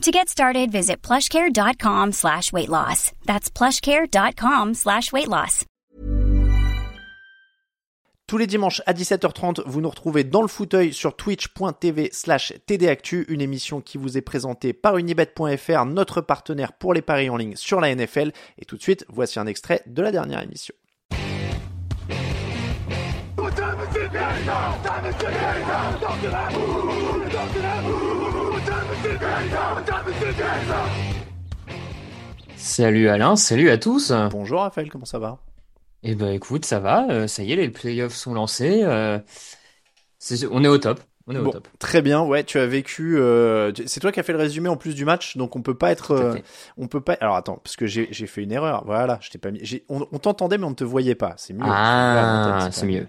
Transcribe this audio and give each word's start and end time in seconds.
To 0.00 0.10
get 0.10 0.30
started, 0.30 0.72
visit 0.72 1.02
plushcare.com 1.02 2.12
slash 2.12 2.54
weight 2.54 2.70
loss. 2.70 3.12
That's 3.26 3.50
plushcare.com 3.50 4.72
slash 4.72 5.12
weight 5.12 5.28
loss. 5.28 5.66
Tous 8.26 8.38
les 8.38 8.46
dimanches 8.46 8.80
à 8.86 8.94
17h30, 8.94 9.60
vous 9.66 9.82
nous 9.82 9.90
retrouvez 9.90 10.24
dans 10.24 10.40
le 10.40 10.48
fauteuil 10.48 10.94
sur 10.94 11.16
twitch.tv 11.16 12.08
slash 12.12 12.54
tdactu, 12.66 13.26
une 13.28 13.42
émission 13.42 13.82
qui 13.82 13.98
vous 13.98 14.16
est 14.16 14.22
présentée 14.22 14.72
par 14.72 14.96
unibet.fr, 14.96 15.84
notre 15.84 16.22
partenaire 16.22 16.72
pour 16.72 16.94
les 16.94 17.02
paris 17.02 17.28
en 17.28 17.36
ligne 17.36 17.56
sur 17.56 17.80
la 17.80 17.94
NFL. 17.94 18.32
Et 18.56 18.64
tout 18.64 18.78
de 18.78 18.82
suite, 18.82 19.04
voici 19.10 19.38
un 19.38 19.46
extrait 19.46 19.82
de 19.84 20.00
la 20.00 20.12
dernière 20.12 20.42
émission. 20.42 20.74
Salut 32.56 33.08
Alain, 33.08 33.36
salut 33.36 33.70
à 33.70 33.78
tous. 33.78 34.12
Bonjour 34.30 34.60
Raphaël, 34.60 34.90
comment 34.90 35.04
ça 35.04 35.18
va? 35.18 35.38
Eh 36.02 36.14
ben 36.14 36.30
écoute, 36.32 36.64
ça 36.64 36.80
va, 36.80 37.06
euh, 37.10 37.26
ça 37.26 37.42
y 37.42 37.52
est, 37.52 37.56
les 37.56 37.70
playoffs 37.70 38.14
sont 38.14 38.34
lancés. 38.34 38.82
euh, 38.84 39.18
c'est- 40.18 40.46
on 40.50 40.62
est 40.64 40.68
au 40.68 40.78
top, 40.78 41.00
on 41.26 41.34
est 41.34 41.38
au 41.38 41.44
Bon, 41.44 41.50
top. 41.52 41.68
très 41.78 42.02
bien, 42.02 42.22
ouais, 42.22 42.42
tu 42.44 42.58
as 42.58 42.66
vécu. 42.66 43.16
euh, 43.18 43.72
c'est 43.86 44.00
toi 44.00 44.10
qui 44.10 44.18
as 44.18 44.22
fait 44.22 44.32
le 44.32 44.38
résumé 44.38 44.68
en 44.68 44.76
plus 44.76 44.94
du 44.94 45.04
match, 45.04 45.36
donc 45.36 45.54
on 45.54 45.62
peut 45.62 45.74
pas 45.76 45.90
être. 45.92 46.12
Euh, 46.12 46.34
on 46.76 46.88
peut 46.88 47.00
pas. 47.00 47.12
Alors 47.20 47.36
attends, 47.36 47.60
parce 47.62 47.76
que 47.76 47.86
j'ai 47.86 48.06
fait 48.26 48.42
une 48.42 48.52
erreur. 48.52 48.82
Voilà, 48.86 49.18
je 49.22 49.30
t'ai 49.30 49.38
pas 49.38 49.50
mis. 49.50 49.60
On, 49.88 50.06
on 50.12 50.18
t'entendait 50.18 50.58
mais 50.58 50.64
on 50.64 50.70
ne 50.70 50.74
te 50.74 50.84
voyait 50.84 51.14
pas. 51.14 51.34
C'est 51.36 51.52
mieux. 51.54 51.62
Ah, 51.64 52.68
c'est 52.72 52.86
mieux. 52.86 53.06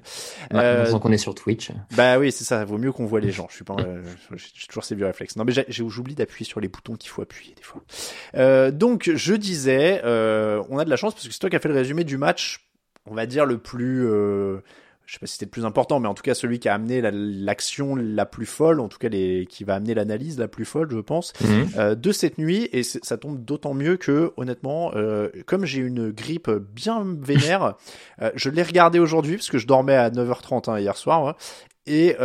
Euh, 0.54 0.84
Maintenant 0.84 1.00
qu'on 1.00 1.12
est 1.12 1.18
sur 1.18 1.34
Twitch. 1.36 1.72
Bah 1.96 2.20
oui, 2.20 2.32
c'est 2.32 2.44
ça. 2.44 2.64
Vaut 2.66 2.78
mieux 2.78 2.92
qu'on 2.92 3.06
voit 3.06 3.20
les 3.22 3.32
gens. 3.32 3.48
Je 3.50 3.56
suis 3.56 3.64
pas. 3.66 3.76
euh, 3.80 4.02
j'ai 4.36 4.68
toujours 4.68 4.84
ces 4.84 4.96
vieux 4.96 5.06
réflexes. 5.06 5.36
Non 5.36 5.46
mais 5.46 5.54
j'oublie 5.70 6.16
d'appuyer 6.16 6.46
sur 6.46 6.60
les 6.60 6.68
boutons 6.68 6.96
qu'il 6.96 7.10
faut 7.10 7.22
appuyer 7.22 7.56
des 7.56 7.64
fois. 7.64 7.82
Euh, 8.36 8.72
donc 8.72 9.10
je 9.14 9.34
disais, 9.34 10.02
euh, 10.04 10.62
on 10.70 10.78
a 10.78 10.86
de 10.86 10.90
la 10.90 10.96
chance 10.98 11.14
parce 11.14 11.28
que 11.28 11.34
c'est 11.34 11.40
toi 11.40 11.50
qui 11.50 11.56
as 11.56 11.60
fait 11.60 11.70
le 11.70 11.76
résumé 11.76 12.04
du 12.04 12.18
match. 12.18 12.68
On 13.10 13.16
va 13.16 13.26
dire 13.26 13.46
le 13.46 13.58
plus. 13.58 14.08
Je 15.12 15.16
sais 15.18 15.20
pas 15.20 15.26
si 15.28 15.34
c'était 15.34 15.44
le 15.48 15.52
plus 15.52 15.66
important, 15.66 16.00
mais 16.00 16.08
en 16.08 16.14
tout 16.14 16.24
cas 16.24 16.34
celui 16.34 16.60
qui 16.60 16.70
a 16.70 16.74
amené 16.74 17.02
la- 17.02 17.12
l'action 17.12 17.98
la, 17.98 18.26
plus 18.26 18.46
folle, 18.46 18.80
en 18.80 18.88
tout 18.88 18.98
cas 18.98 19.10
les, 19.10 19.46
qui 19.46 19.66
va 19.66 19.76
amener 19.76 19.94
l'analyse 19.94 20.40
la 20.40 20.48
plus 20.48 20.64
folle, 20.64 20.88
je 20.90 21.00
pense, 21.00 21.34
Mhm. 21.42 21.68
euh, 21.76 21.96
de 21.96 22.12
cette 22.14 22.38
nuit. 22.38 22.70
Et 22.72 22.82
ça 22.84 23.18
tombe 23.18 23.44
d'autant 23.44 23.74
mieux 23.74 23.98
que, 23.98 24.32
honnêtement, 24.38 24.94
euh, 24.96 25.28
comme 25.48 25.66
j'ai 25.66 25.80
une 25.82 26.12
grippe 26.12 26.50
bien 26.50 27.06
vénère, 27.20 27.76
euh, 28.22 28.32
je 28.36 28.50
l'ai 28.50 28.64
regardé 28.64 29.00
aujourd'hui 29.00 29.36
parce 29.36 29.50
que 29.50 29.58
je 29.58 29.68
dormais 29.68 29.96
à 29.98 30.10
9h30 30.12 30.70
hein, 30.72 30.80
hier 30.80 30.96
soir. 30.96 31.26
ouais. 31.26 31.34
et 31.88 32.16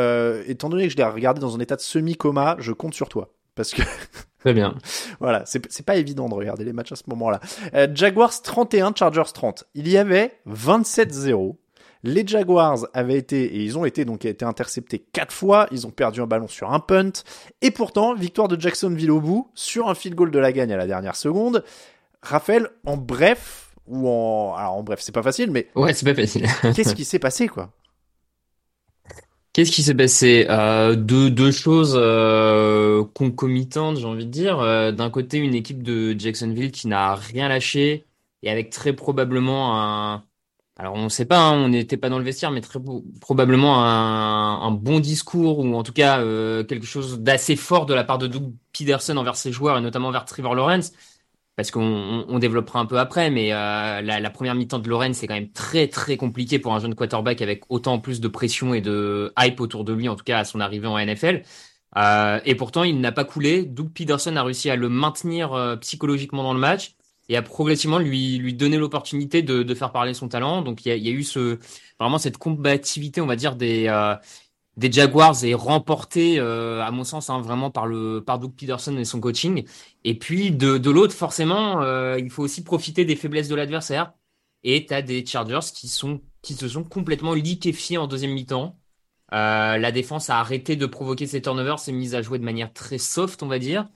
étant 0.49 0.69
donné 0.69 0.85
que 0.87 0.93
je 0.93 0.97
l'ai 0.97 1.03
regardé 1.03 1.41
dans 1.41 1.57
un 1.57 1.59
état 1.59 1.75
de 1.75 1.81
semi-coma, 1.81 2.55
je 2.61 2.71
compte 2.71 2.95
sur 2.95 3.09
toi. 3.09 3.33
Parce 3.57 3.73
que 3.73 3.83
Très 4.39 4.55
bien. 4.55 4.77
voilà, 5.19 5.43
c'est 5.45 5.85
pas 5.85 5.97
évident 5.97 6.29
de 6.29 6.35
regarder 6.35 6.63
les 6.65 6.73
matchs 6.73 6.93
à 6.93 6.97
ce 6.97 7.03
moment-là. 7.09 7.41
Jaguars 7.95 8.41
31, 8.43 8.93
Chargers 8.95 9.33
30. 9.35 9.65
Il 9.75 9.89
y 9.89 9.97
avait 9.99 10.39
27-0. 10.49 11.57
Les 12.03 12.27
Jaguars 12.27 12.87
avaient 12.95 13.17
été, 13.17 13.45
et 13.45 13.63
ils 13.63 13.79
ont 13.79 13.85
été 13.85 14.05
donc 14.05 14.25
été 14.25 14.45
interceptés 14.45 14.99
quatre 15.13 15.33
fois, 15.33 15.67
ils 15.73 15.87
ont 15.87 15.91
perdu 15.91 16.21
un 16.21 16.27
ballon 16.27 16.49
sur 16.49 16.73
un 16.73 16.81
punt, 16.81 17.13
et 17.63 17.71
pourtant, 17.71 18.15
victoire 18.15 18.49
de 18.49 18.61
Jacksonville 18.61 19.11
au 19.11 19.21
bout, 19.21 19.51
sur 19.55 19.89
un 19.89 19.95
field 19.95 20.17
goal 20.17 20.31
de 20.31 20.39
la 20.39 20.53
gagne 20.53 20.73
à 20.73 20.77
la 20.77 20.87
dernière 20.87 21.17
seconde. 21.17 21.65
Raphaël, 22.23 22.69
en 22.85 22.97
bref, 22.97 23.75
ou 23.87 24.09
en, 24.09 24.55
alors 24.57 24.75
en 24.75 24.83
bref, 24.83 25.01
c'est 25.03 25.13
pas 25.13 25.23
facile, 25.23 25.51
mais 25.51 25.69
Ouais, 25.75 25.95
c'est 25.95 26.07
pas 26.07 26.15
facile. 26.15 26.47
qu'est-ce 26.75 26.95
qui 26.95 27.05
s'est 27.05 27.19
passé, 27.19 27.49
quoi? 27.49 27.71
Qu'est-ce 29.57 29.73
qui 29.73 29.83
s'est 29.83 29.95
passé? 29.95 30.47
Euh, 30.51 30.97
deux, 30.97 31.31
deux 31.31 31.51
choses 31.51 31.95
euh, 31.97 33.05
concomitantes, 33.15 33.97
j'ai 33.97 34.05
envie 34.05 34.27
de 34.27 34.31
dire. 34.31 34.61
Euh, 34.61 34.93
d'un 34.93 35.09
côté, 35.09 35.39
une 35.39 35.55
équipe 35.55 35.83
de 35.83 36.15
Jacksonville 36.19 36.71
qui 36.71 36.89
n'a 36.89 37.15
rien 37.15 37.49
lâché 37.49 38.05
et 38.43 38.51
avec 38.51 38.69
très 38.69 38.93
probablement 38.93 39.83
un... 39.83 40.25
Alors, 40.79 40.95
on 40.95 41.05
ne 41.05 41.09
sait 41.09 41.25
pas, 41.25 41.39
hein, 41.39 41.53
on 41.55 41.71
n'était 41.71 41.97
pas 41.97 42.11
dans 42.11 42.19
le 42.19 42.25
vestiaire, 42.25 42.51
mais 42.51 42.61
très 42.61 42.79
pro- 42.83 43.03
probablement 43.23 43.83
un, 43.83 44.61
un 44.63 44.71
bon 44.73 45.01
discours 45.01 45.59
ou 45.61 45.75
en 45.75 45.83
tout 45.83 45.93
cas 45.95 46.21
euh, 46.21 46.65
quelque 46.65 46.85
chose 46.87 47.21
d'assez 47.21 47.57
fort 47.57 47.87
de 47.87 47.95
la 47.95 48.05
part 48.05 48.19
de 48.19 48.27
Doug 48.27 48.53
Peterson 48.79 49.17
envers 49.17 49.37
ses 49.37 49.53
joueurs 49.53 49.79
et 49.79 49.81
notamment 49.81 50.11
vers 50.11 50.27
Trevor 50.27 50.55
Lawrence. 50.55 50.93
Parce 51.57 51.71
qu'on 51.71 51.83
on, 51.83 52.27
on 52.29 52.39
développera 52.41 52.81
un 52.81 52.87
peu 52.87 52.99
après, 52.99 53.31
mais 53.31 53.53
euh, 53.53 54.03
la, 54.03 54.21
la 54.21 54.31
première 54.31 54.55
mi-temps 54.57 54.81
de 54.81 54.89
Lawrence, 54.91 55.19
c'est 55.19 55.27
quand 55.29 55.35
même 55.35 55.53
très 55.53 55.89
très 55.89 56.17
compliqué 56.19 56.59
pour 56.59 56.75
un 56.75 56.81
jeune 56.81 56.95
quarterback 56.95 57.43
avec 57.43 57.65
autant 57.71 57.99
plus 58.01 58.21
de 58.21 58.29
pression 58.29 58.75
et 58.75 58.83
de 58.83 59.33
hype 59.39 59.61
autour 59.61 59.85
de 59.85 59.93
lui, 59.95 60.09
en 60.11 60.17
tout 60.17 60.25
cas 60.25 60.41
à 60.41 60.45
son 60.45 60.61
arrivée 60.61 60.89
en 60.89 60.99
NFL. 60.99 61.43
Euh, 61.97 62.41
et 62.45 62.55
pourtant, 62.57 62.85
il 62.85 63.01
n'a 63.01 63.13
pas 63.13 63.25
coulé. 63.25 63.65
Doug 63.65 63.91
Peterson 63.95 64.37
a 64.37 64.43
réussi 64.43 64.71
à 64.71 64.77
le 64.77 64.89
maintenir 64.91 65.55
euh, 65.55 65.77
psychologiquement 65.77 66.43
dans 66.43 66.55
le 66.55 66.61
match 66.61 66.96
et 67.29 67.37
à 67.37 67.43
progressivement 67.43 67.99
lui 67.99 68.39
lui 68.39 68.55
donner 68.55 68.77
l'opportunité 68.79 69.43
de, 69.43 69.63
de 69.63 69.75
faire 69.75 69.93
parler 69.93 70.15
son 70.15 70.29
talent. 70.29 70.63
Donc 70.63 70.85
il 70.87 70.97
y 70.97 71.09
a, 71.09 71.13
eu 71.13 71.23
ce 71.25 71.59
vraiment 71.99 72.19
cette 72.19 72.39
combativité, 72.39 73.21
on 73.21 73.27
va 73.27 73.37
dire 73.37 73.57
des 73.57 73.87
euh, 73.89 74.15
des 74.77 74.93
Jaguars 74.93 75.43
est 75.45 75.55
remportée, 75.55 76.39
euh, 76.39 76.83
à 76.83 76.91
mon 76.91 77.05
sens, 77.05 77.31
hein, 77.31 77.41
vraiment 77.41 77.71
par 77.71 77.87
le 77.87 78.23
par 78.25 78.39
Doug 78.39 78.53
Peterson 78.55 78.97
et 78.99 79.05
son 79.05 79.21
coaching. 79.21 79.67
Et 80.05 80.19
puis 80.19 80.51
de, 80.51 80.79
de 80.79 80.91
l'autre, 80.91 81.15
forcément, 81.15 81.83
euh, 81.83 82.19
il 82.19 82.31
faut 82.31 82.43
aussi 82.43 82.63
profiter 82.65 83.05
des 83.05 83.17
faiblesses 83.17 83.49
de 83.49 83.55
l'adversaire. 83.55 84.13
Et 84.65 84.87
tu 84.87 84.95
as 84.95 85.03
des 85.03 85.25
Chargers 85.25 85.61
qui 85.75 85.89
sont 85.89 86.23
qui 86.43 86.55
se 86.55 86.69
sont 86.69 86.85
complètement 86.85 87.35
liquéfiés 87.35 87.99
en 87.99 88.07
deuxième 88.07 88.33
mi-temps. 88.33 88.79
La 89.33 89.93
défense 89.93 90.31
a 90.31 90.39
arrêté 90.41 90.77
de 90.77 90.87
provoquer 90.87 91.27
ses 91.27 91.43
turnovers, 91.43 91.79
s'est 91.79 91.93
mise 91.93 92.15
à 92.15 92.23
jouer 92.23 92.39
de 92.39 92.45
manière 92.45 92.73
très 92.73 92.99
soft, 92.99 93.43
on 93.43 93.49
va 93.49 93.59
dire. 93.59 93.89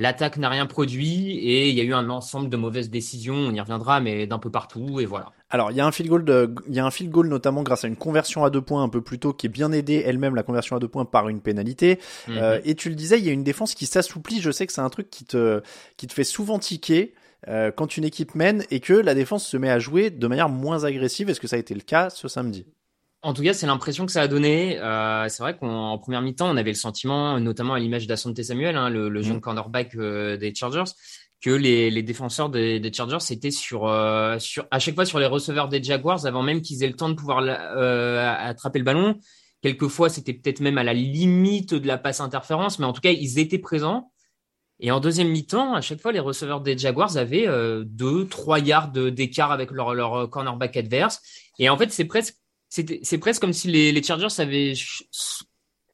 L'attaque 0.00 0.36
n'a 0.36 0.48
rien 0.48 0.66
produit 0.66 1.32
et 1.38 1.68
il 1.68 1.74
y 1.74 1.80
a 1.80 1.84
eu 1.84 1.92
un 1.92 2.08
ensemble 2.08 2.48
de 2.48 2.56
mauvaises 2.56 2.88
décisions, 2.88 3.34
on 3.34 3.52
y 3.52 3.60
reviendra, 3.60 4.00
mais 4.00 4.28
d'un 4.28 4.38
peu 4.38 4.48
partout, 4.48 5.00
et 5.00 5.06
voilà. 5.06 5.32
Alors, 5.50 5.72
il 5.72 5.76
y 5.76 5.80
a 5.80 5.86
un 5.86 5.90
field 5.90 6.08
goal, 6.08 6.24
de, 6.24 6.54
il 6.68 6.74
y 6.76 6.78
a 6.78 6.86
un 6.86 6.90
field 6.92 7.10
goal 7.10 7.26
notamment 7.28 7.64
grâce 7.64 7.84
à 7.84 7.88
une 7.88 7.96
conversion 7.96 8.44
à 8.44 8.50
deux 8.50 8.60
points 8.60 8.82
un 8.84 8.88
peu 8.88 9.00
plus 9.00 9.18
tôt 9.18 9.32
qui 9.32 9.46
est 9.46 9.50
bien 9.50 9.72
aidée 9.72 10.00
elle-même 10.06 10.36
la 10.36 10.44
conversion 10.44 10.76
à 10.76 10.78
deux 10.78 10.86
points 10.88 11.04
par 11.04 11.28
une 11.28 11.40
pénalité. 11.40 11.98
Euh, 12.28 12.56
Mhm. 12.58 12.62
et 12.64 12.74
tu 12.76 12.88
le 12.90 12.94
disais, 12.94 13.18
il 13.18 13.24
y 13.26 13.28
a 13.28 13.32
une 13.32 13.42
défense 13.44 13.74
qui 13.74 13.86
s'assouplit. 13.86 14.40
Je 14.40 14.50
sais 14.52 14.66
que 14.68 14.72
c'est 14.72 14.80
un 14.80 14.88
truc 14.90 15.10
qui 15.10 15.24
te, 15.24 15.62
qui 15.96 16.06
te 16.06 16.12
fait 16.12 16.22
souvent 16.24 16.58
tiquer 16.60 17.12
euh, 17.48 17.70
quand 17.70 17.96
une 17.96 18.04
équipe 18.04 18.34
mène 18.34 18.64
et 18.70 18.80
que 18.80 18.92
la 18.92 19.14
défense 19.14 19.46
se 19.46 19.56
met 19.56 19.70
à 19.70 19.78
jouer 19.78 20.10
de 20.10 20.26
manière 20.28 20.48
moins 20.48 20.84
agressive. 20.84 21.28
Est-ce 21.28 21.40
que 21.40 21.46
ça 21.48 21.56
a 21.56 21.58
été 21.58 21.74
le 21.74 21.80
cas 21.80 22.08
ce 22.10 22.28
samedi? 22.28 22.66
En 23.22 23.32
tout 23.32 23.42
cas, 23.42 23.52
c'est 23.52 23.66
l'impression 23.66 24.06
que 24.06 24.12
ça 24.12 24.22
a 24.22 24.28
donné. 24.28 24.78
Euh, 24.78 25.28
c'est 25.28 25.42
vrai 25.42 25.56
qu'en 25.56 25.90
en 25.90 25.98
première 25.98 26.22
mi-temps, 26.22 26.48
on 26.48 26.56
avait 26.56 26.70
le 26.70 26.76
sentiment, 26.76 27.40
notamment 27.40 27.74
à 27.74 27.78
l'image 27.80 28.06
d'Asante 28.06 28.40
Samuel, 28.42 28.76
hein, 28.76 28.90
le, 28.90 29.08
le 29.08 29.22
jeune 29.22 29.34
Mhm. 29.36 29.40
cornerback 29.40 29.94
euh, 29.96 30.36
des 30.36 30.54
Chargers, 30.54 30.84
que 31.40 31.50
les, 31.50 31.90
les 31.90 32.02
défenseurs 32.04 32.48
des, 32.48 32.78
des 32.78 32.92
Chargers 32.92 33.18
étaient 33.30 33.50
sur, 33.50 33.88
euh, 33.88 34.38
sur, 34.38 34.66
à 34.70 34.78
chaque 34.78 34.94
fois 34.94 35.04
sur 35.04 35.18
les 35.18 35.26
receveurs 35.26 35.68
des 35.68 35.82
Jaguars 35.82 36.26
avant 36.26 36.42
même 36.44 36.62
qu'ils 36.62 36.82
aient 36.84 36.88
le 36.88 36.94
temps 36.96 37.08
de 37.08 37.14
pouvoir 37.14 37.40
euh, 37.42 38.36
attraper 38.38 38.78
le 38.78 38.84
ballon. 38.84 39.18
Quelquefois, 39.62 40.08
c'était 40.08 40.32
peut-être 40.34 40.60
même 40.60 40.78
à 40.78 40.84
la 40.84 40.94
limite 40.94 41.74
de 41.74 41.86
la 41.88 41.98
passe 41.98 42.20
interférence, 42.20 42.78
mais 42.78 42.86
en 42.86 42.92
tout 42.92 43.00
cas, 43.00 43.10
ils 43.10 43.40
étaient 43.40 43.58
présents. 43.58 44.12
Et 44.78 44.92
en 44.92 45.00
deuxième 45.00 45.28
mi-temps, 45.30 45.74
à 45.74 45.80
chaque 45.80 46.00
fois, 46.00 46.12
les 46.12 46.20
receveurs 46.20 46.60
des 46.60 46.78
Jaguars 46.78 47.16
avaient 47.16 47.48
euh, 47.48 47.82
deux, 47.84 48.28
trois 48.28 48.60
yards 48.60 48.92
d'écart 48.92 49.50
avec 49.50 49.72
leur, 49.72 49.92
leur 49.94 50.30
cornerback 50.30 50.76
adverse. 50.76 51.20
Et 51.58 51.68
en 51.68 51.76
fait, 51.76 51.90
c'est 51.90 52.04
presque, 52.04 52.36
c'est 52.68 53.18
presque 53.18 53.40
comme 53.40 53.52
si 53.52 53.68
les, 53.68 53.92
les 53.92 54.02
Chargers 54.02 54.40
avaient 54.40 54.74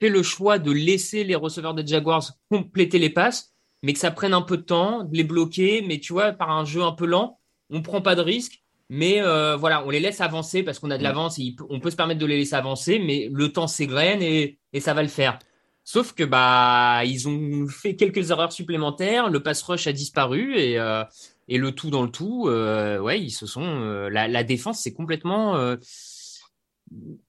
fait 0.00 0.08
le 0.08 0.22
choix 0.22 0.58
de 0.58 0.72
laisser 0.72 1.24
les 1.24 1.34
receveurs 1.34 1.74
des 1.74 1.86
Jaguars 1.86 2.32
compléter 2.50 2.98
les 2.98 3.10
passes, 3.10 3.54
mais 3.82 3.92
que 3.92 3.98
ça 3.98 4.10
prenne 4.10 4.34
un 4.34 4.42
peu 4.42 4.56
de 4.56 4.62
temps, 4.62 5.04
de 5.04 5.16
les 5.16 5.24
bloquer, 5.24 5.84
mais 5.86 6.00
tu 6.00 6.12
vois, 6.12 6.32
par 6.32 6.50
un 6.50 6.64
jeu 6.64 6.82
un 6.82 6.92
peu 6.92 7.06
lent, 7.06 7.38
on 7.70 7.82
prend 7.82 8.02
pas 8.02 8.14
de 8.14 8.22
risque. 8.22 8.60
Mais 8.90 9.22
euh, 9.22 9.56
voilà, 9.56 9.84
on 9.86 9.90
les 9.90 9.98
laisse 9.98 10.20
avancer 10.20 10.62
parce 10.62 10.78
qu'on 10.78 10.90
a 10.90 10.98
de 10.98 11.02
l'avance 11.02 11.38
et 11.38 11.56
on 11.70 11.80
peut 11.80 11.90
se 11.90 11.96
permettre 11.96 12.20
de 12.20 12.26
les 12.26 12.36
laisser 12.36 12.54
avancer, 12.54 12.98
mais 12.98 13.30
le 13.32 13.50
temps 13.50 13.66
s'égrène 13.66 14.20
et, 14.20 14.58
et 14.74 14.80
ça 14.80 14.92
va 14.92 15.02
le 15.02 15.08
faire. 15.08 15.38
Sauf 15.84 16.12
que 16.12 16.24
bah 16.24 17.02
ils 17.04 17.28
ont 17.28 17.66
fait 17.66 17.96
quelques 17.96 18.30
erreurs 18.30 18.52
supplémentaires, 18.52 19.30
le 19.30 19.42
pass 19.42 19.62
rush 19.62 19.86
a 19.86 19.92
disparu 19.92 20.56
et 20.58 20.78
euh, 20.78 21.02
et 21.48 21.58
le 21.58 21.72
tout 21.72 21.90
dans 21.90 22.02
le 22.02 22.10
tout, 22.10 22.46
euh, 22.48 22.98
ouais, 23.00 23.20
ils 23.20 23.30
se 23.30 23.46
sont 23.46 23.64
euh, 23.64 24.08
la, 24.08 24.28
la 24.28 24.44
défense 24.44 24.80
c'est 24.80 24.94
complètement 24.94 25.56
euh, 25.56 25.76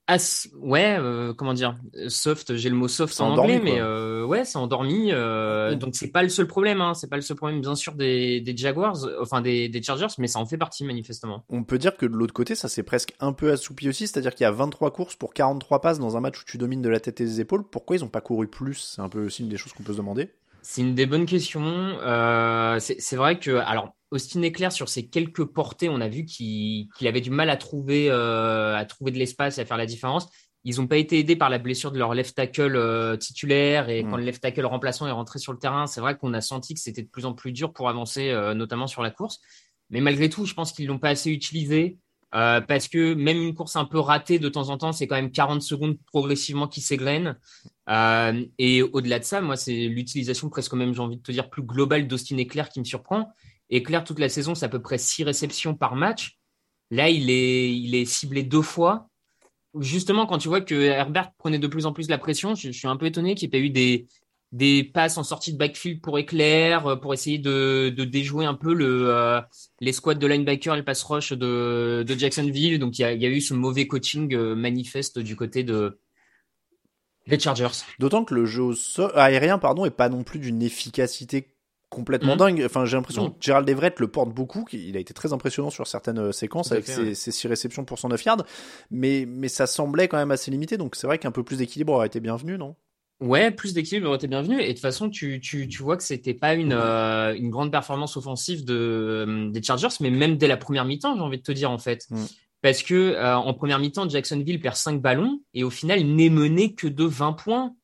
as- 0.06 0.48
ouais, 0.60 0.96
euh, 0.98 1.32
comment 1.34 1.54
dire, 1.54 1.76
soft, 2.08 2.54
j'ai 2.56 2.68
le 2.70 2.76
mot 2.76 2.88
soft 2.88 3.20
en 3.20 3.30
endormi, 3.32 3.56
anglais, 3.56 3.72
mais 3.72 3.80
euh, 3.80 4.24
ouais, 4.24 4.44
c'est 4.44 4.58
endormi. 4.58 5.10
euh, 5.12 5.74
donc 5.74 5.94
c'est 5.96 6.10
pas 6.10 6.22
le 6.22 6.28
seul 6.28 6.46
problème, 6.46 6.80
hein, 6.80 6.94
c'est 6.94 7.08
pas 7.08 7.16
le 7.16 7.22
seul 7.22 7.36
problème 7.36 7.60
bien 7.60 7.74
sûr 7.74 7.94
des, 7.94 8.40
des 8.40 8.56
Jaguars, 8.56 8.96
enfin 9.20 9.40
des, 9.40 9.68
des 9.68 9.82
Chargers, 9.82 10.06
mais 10.18 10.26
ça 10.28 10.38
en 10.38 10.46
fait 10.46 10.58
partie 10.58 10.84
manifestement. 10.84 11.44
On 11.48 11.64
peut 11.64 11.78
dire 11.78 11.96
que 11.96 12.06
de 12.06 12.14
l'autre 12.14 12.34
côté, 12.34 12.54
ça 12.54 12.68
s'est 12.68 12.82
presque 12.82 13.14
un 13.20 13.32
peu 13.32 13.50
assoupi 13.52 13.88
aussi, 13.88 14.06
c'est-à-dire 14.06 14.34
qu'il 14.34 14.44
y 14.44 14.48
a 14.48 14.52
23 14.52 14.92
courses 14.92 15.16
pour 15.16 15.34
43 15.34 15.80
passes 15.80 15.98
dans 15.98 16.16
un 16.16 16.20
match 16.20 16.40
où 16.40 16.44
tu 16.46 16.58
domines 16.58 16.82
de 16.82 16.88
la 16.88 17.00
tête 17.00 17.20
et 17.20 17.24
des 17.24 17.40
épaules. 17.40 17.64
Pourquoi 17.68 17.96
ils 17.96 18.04
ont 18.04 18.08
pas 18.08 18.20
couru 18.20 18.48
plus? 18.48 18.92
C'est 18.94 19.02
un 19.02 19.08
peu 19.08 19.24
aussi 19.26 19.42
une 19.42 19.48
des 19.48 19.56
choses 19.56 19.72
qu'on 19.72 19.82
peut 19.82 19.92
se 19.92 19.98
demander. 19.98 20.30
C'est 20.68 20.80
une 20.82 20.96
des 20.96 21.06
bonnes 21.06 21.26
questions. 21.26 21.62
Euh, 21.64 22.80
c'est 22.80 23.14
vrai 23.16 23.38
que, 23.38 23.52
alors, 23.52 23.94
Austin 24.10 24.42
Eclair, 24.42 24.72
sur 24.72 24.88
ses 24.88 25.08
quelques 25.08 25.44
portées, 25.44 25.88
on 25.88 26.00
a 26.00 26.08
vu 26.08 26.24
qu'il 26.24 26.88
avait 27.02 27.20
du 27.20 27.30
mal 27.30 27.50
à 27.50 27.56
trouver, 27.56 28.10
euh, 28.10 28.74
à 28.76 28.84
trouver 28.84 29.12
de 29.12 29.16
l'espace 29.18 29.58
et 29.58 29.60
à 29.60 29.64
faire 29.64 29.76
la 29.76 29.86
différence. 29.86 30.28
Ils 30.64 30.78
n'ont 30.80 30.88
pas 30.88 30.96
été 30.96 31.20
aidés 31.20 31.36
par 31.36 31.50
la 31.50 31.58
blessure 31.58 31.92
de 31.92 31.98
leur 31.98 32.14
left 32.14 32.34
tackle 32.34 32.74
euh, 32.74 33.16
titulaire 33.16 33.88
et 33.88 34.02
Mm. 34.02 34.10
quand 34.10 34.16
le 34.16 34.24
left 34.24 34.42
tackle 34.42 34.66
remplaçant 34.66 35.06
est 35.06 35.12
rentré 35.12 35.38
sur 35.38 35.52
le 35.52 35.58
terrain, 35.60 35.86
c'est 35.86 36.00
vrai 36.00 36.16
qu'on 36.16 36.34
a 36.34 36.40
senti 36.40 36.74
que 36.74 36.80
c'était 36.80 37.02
de 37.02 37.08
plus 37.08 37.26
en 37.26 37.32
plus 37.34 37.52
dur 37.52 37.72
pour 37.72 37.88
avancer, 37.88 38.32
notamment 38.56 38.88
sur 38.88 39.02
la 39.02 39.12
course. 39.12 39.38
Mais 39.90 40.00
malgré 40.00 40.28
tout, 40.28 40.46
je 40.46 40.54
pense 40.54 40.72
qu'ils 40.72 40.88
l'ont 40.88 40.98
pas 40.98 41.10
assez 41.10 41.30
utilisé. 41.30 41.98
euh, 42.34 42.60
parce 42.60 42.88
que 42.88 43.14
même 43.14 43.40
une 43.40 43.54
course 43.54 43.76
un 43.76 43.84
peu 43.84 44.00
ratée 44.00 44.40
de 44.40 44.48
temps 44.48 44.68
en 44.70 44.76
temps, 44.78 44.90
c'est 44.92 45.06
quand 45.06 45.14
même 45.14 45.30
40 45.30 45.62
secondes 45.62 45.96
progressivement 46.06 46.66
qui 46.66 46.80
s'égrènent. 46.80 47.38
Euh, 47.88 48.44
et 48.58 48.82
au-delà 48.82 49.18
de 49.18 49.24
ça, 49.24 49.40
moi, 49.40 49.56
c'est 49.56 49.86
l'utilisation 49.86 50.48
presque 50.48 50.74
même, 50.74 50.92
j'ai 50.94 51.00
envie 51.00 51.16
de 51.16 51.22
te 51.22 51.32
dire, 51.32 51.48
plus 51.50 51.62
globale 51.62 52.08
d'Austin 52.08 52.38
Eclair 52.38 52.68
qui 52.68 52.80
me 52.80 52.84
surprend. 52.84 53.32
Eclair, 53.72 54.04
toute 54.04 54.18
la 54.18 54.28
saison, 54.28 54.54
c'est 54.54 54.66
à 54.66 54.68
peu 54.68 54.82
près 54.82 54.98
6 54.98 55.24
réceptions 55.24 55.74
par 55.74 55.96
match. 55.96 56.38
Là, 56.90 57.08
il 57.08 57.30
est, 57.30 57.72
il 57.76 57.94
est 57.94 58.04
ciblé 58.04 58.42
deux 58.42 58.62
fois. 58.62 59.08
Justement, 59.78 60.26
quand 60.26 60.38
tu 60.38 60.48
vois 60.48 60.60
que 60.60 60.74
Herbert 60.74 61.32
prenait 61.38 61.58
de 61.58 61.66
plus 61.66 61.86
en 61.86 61.92
plus 61.92 62.08
la 62.08 62.18
pression, 62.18 62.54
je, 62.54 62.70
suis 62.70 62.88
un 62.88 62.96
peu 62.96 63.06
étonné 63.06 63.34
qu'il 63.34 63.48
n'y 63.48 63.56
ait 63.56 63.60
pas 63.60 63.64
eu 63.66 63.70
des, 63.70 64.06
des 64.52 64.84
passes 64.84 65.18
en 65.18 65.24
sortie 65.24 65.52
de 65.52 65.58
backfield 65.58 66.00
pour 66.00 66.18
Eclair, 66.18 66.86
euh, 66.86 66.96
pour 66.96 67.12
essayer 67.12 67.38
de, 67.38 67.92
de 67.94 68.04
déjouer 68.04 68.46
un 68.46 68.54
peu 68.54 68.72
le, 68.72 69.10
euh, 69.10 69.40
les 69.80 69.92
squads 69.92 70.14
de 70.14 70.26
linebacker 70.26 70.74
et 70.74 70.78
le 70.78 70.84
pass 70.84 71.02
rush 71.02 71.32
de, 71.32 72.04
de 72.06 72.14
Jacksonville. 72.14 72.78
Donc, 72.78 72.98
il 72.98 73.02
y 73.02 73.04
a, 73.04 73.12
y 73.12 73.26
eu 73.26 73.40
ce 73.40 73.52
mauvais 73.52 73.86
coaching 73.86 74.34
manifeste 74.54 75.18
du 75.18 75.36
côté 75.36 75.62
de, 75.62 75.98
des 77.26 77.38
Chargers. 77.38 77.68
D'autant 77.98 78.24
que 78.24 78.34
le 78.34 78.44
jeu 78.46 78.62
au 78.62 78.74
sol- 78.74 79.12
aérien 79.14 79.58
pardon, 79.58 79.84
est 79.84 79.90
pas 79.90 80.08
non 80.08 80.22
plus 80.22 80.38
d'une 80.38 80.62
efficacité 80.62 81.52
complètement 81.88 82.32
Mhm. 82.32 82.38
dingue. 82.38 82.62
Enfin, 82.66 82.84
j'ai 82.84 82.96
l'impression 82.96 83.30
que 83.30 83.36
Gerald 83.40 83.68
Everett 83.68 84.00
le 84.00 84.08
porte 84.08 84.30
beaucoup. 84.30 84.64
Il 84.72 84.96
a 84.96 85.00
été 85.00 85.14
très 85.14 85.32
impressionnant 85.32 85.70
sur 85.70 85.86
certaines 85.86 86.18
euh, 86.18 86.32
séquences 86.32 86.72
avec 86.72 86.84
fait, 86.84 86.92
ses, 86.92 87.02
ouais. 87.02 87.14
ses 87.14 87.30
six 87.30 87.46
réceptions 87.46 87.84
pour 87.84 87.98
109 87.98 88.24
yards. 88.24 88.44
Mais, 88.90 89.24
mais 89.28 89.48
ça 89.48 89.66
semblait 89.66 90.08
quand 90.08 90.16
même 90.18 90.30
assez 90.32 90.50
limité. 90.50 90.76
Donc 90.78 90.96
c'est 90.96 91.06
vrai 91.06 91.18
qu'un 91.18 91.30
peu 91.30 91.42
plus 91.44 91.58
d'équilibre 91.58 91.92
aurait 91.92 92.08
été 92.08 92.18
bienvenu, 92.20 92.58
non? 92.58 92.74
Ouais, 93.20 93.50
plus 93.50 93.72
d'équilibre 93.72 94.08
aurait 94.08 94.16
été 94.16 94.26
bienvenu. 94.28 94.60
Et 94.60 94.66
de 94.66 94.72
toute 94.72 94.80
façon, 94.80 95.08
tu, 95.08 95.40
tu, 95.40 95.68
tu 95.68 95.82
vois 95.82 95.96
que 95.96 96.02
c'était 96.02 96.34
pas 96.34 96.54
une, 96.54 96.74
euh, 96.74 97.34
une 97.34 97.48
grande 97.50 97.70
performance 97.72 98.16
offensive 98.18 98.64
de, 98.66 98.74
euh, 98.74 99.50
des 99.50 99.62
Chargers, 99.62 99.88
mais 100.00 100.10
même 100.10 100.36
dès 100.36 100.48
la 100.48 100.58
première 100.58 100.84
mi-temps, 100.84 101.14
j'ai 101.16 101.22
envie 101.22 101.38
de 101.38 101.42
te 101.42 101.52
dire, 101.52 101.70
en 101.70 101.78
fait. 101.78 102.04
Mm. 102.10 102.24
Parce 102.66 102.82
que 102.82 102.94
euh, 102.94 103.36
en 103.36 103.54
première 103.54 103.78
mi-temps, 103.78 104.08
Jacksonville 104.08 104.58
perd 104.58 104.74
5 104.74 105.00
ballons 105.00 105.40
et 105.54 105.62
au 105.62 105.70
final, 105.70 106.02
n'est 106.02 106.30
mené 106.30 106.74
que 106.74 106.88
de 106.88 107.04
20 107.04 107.34
points. 107.34 107.76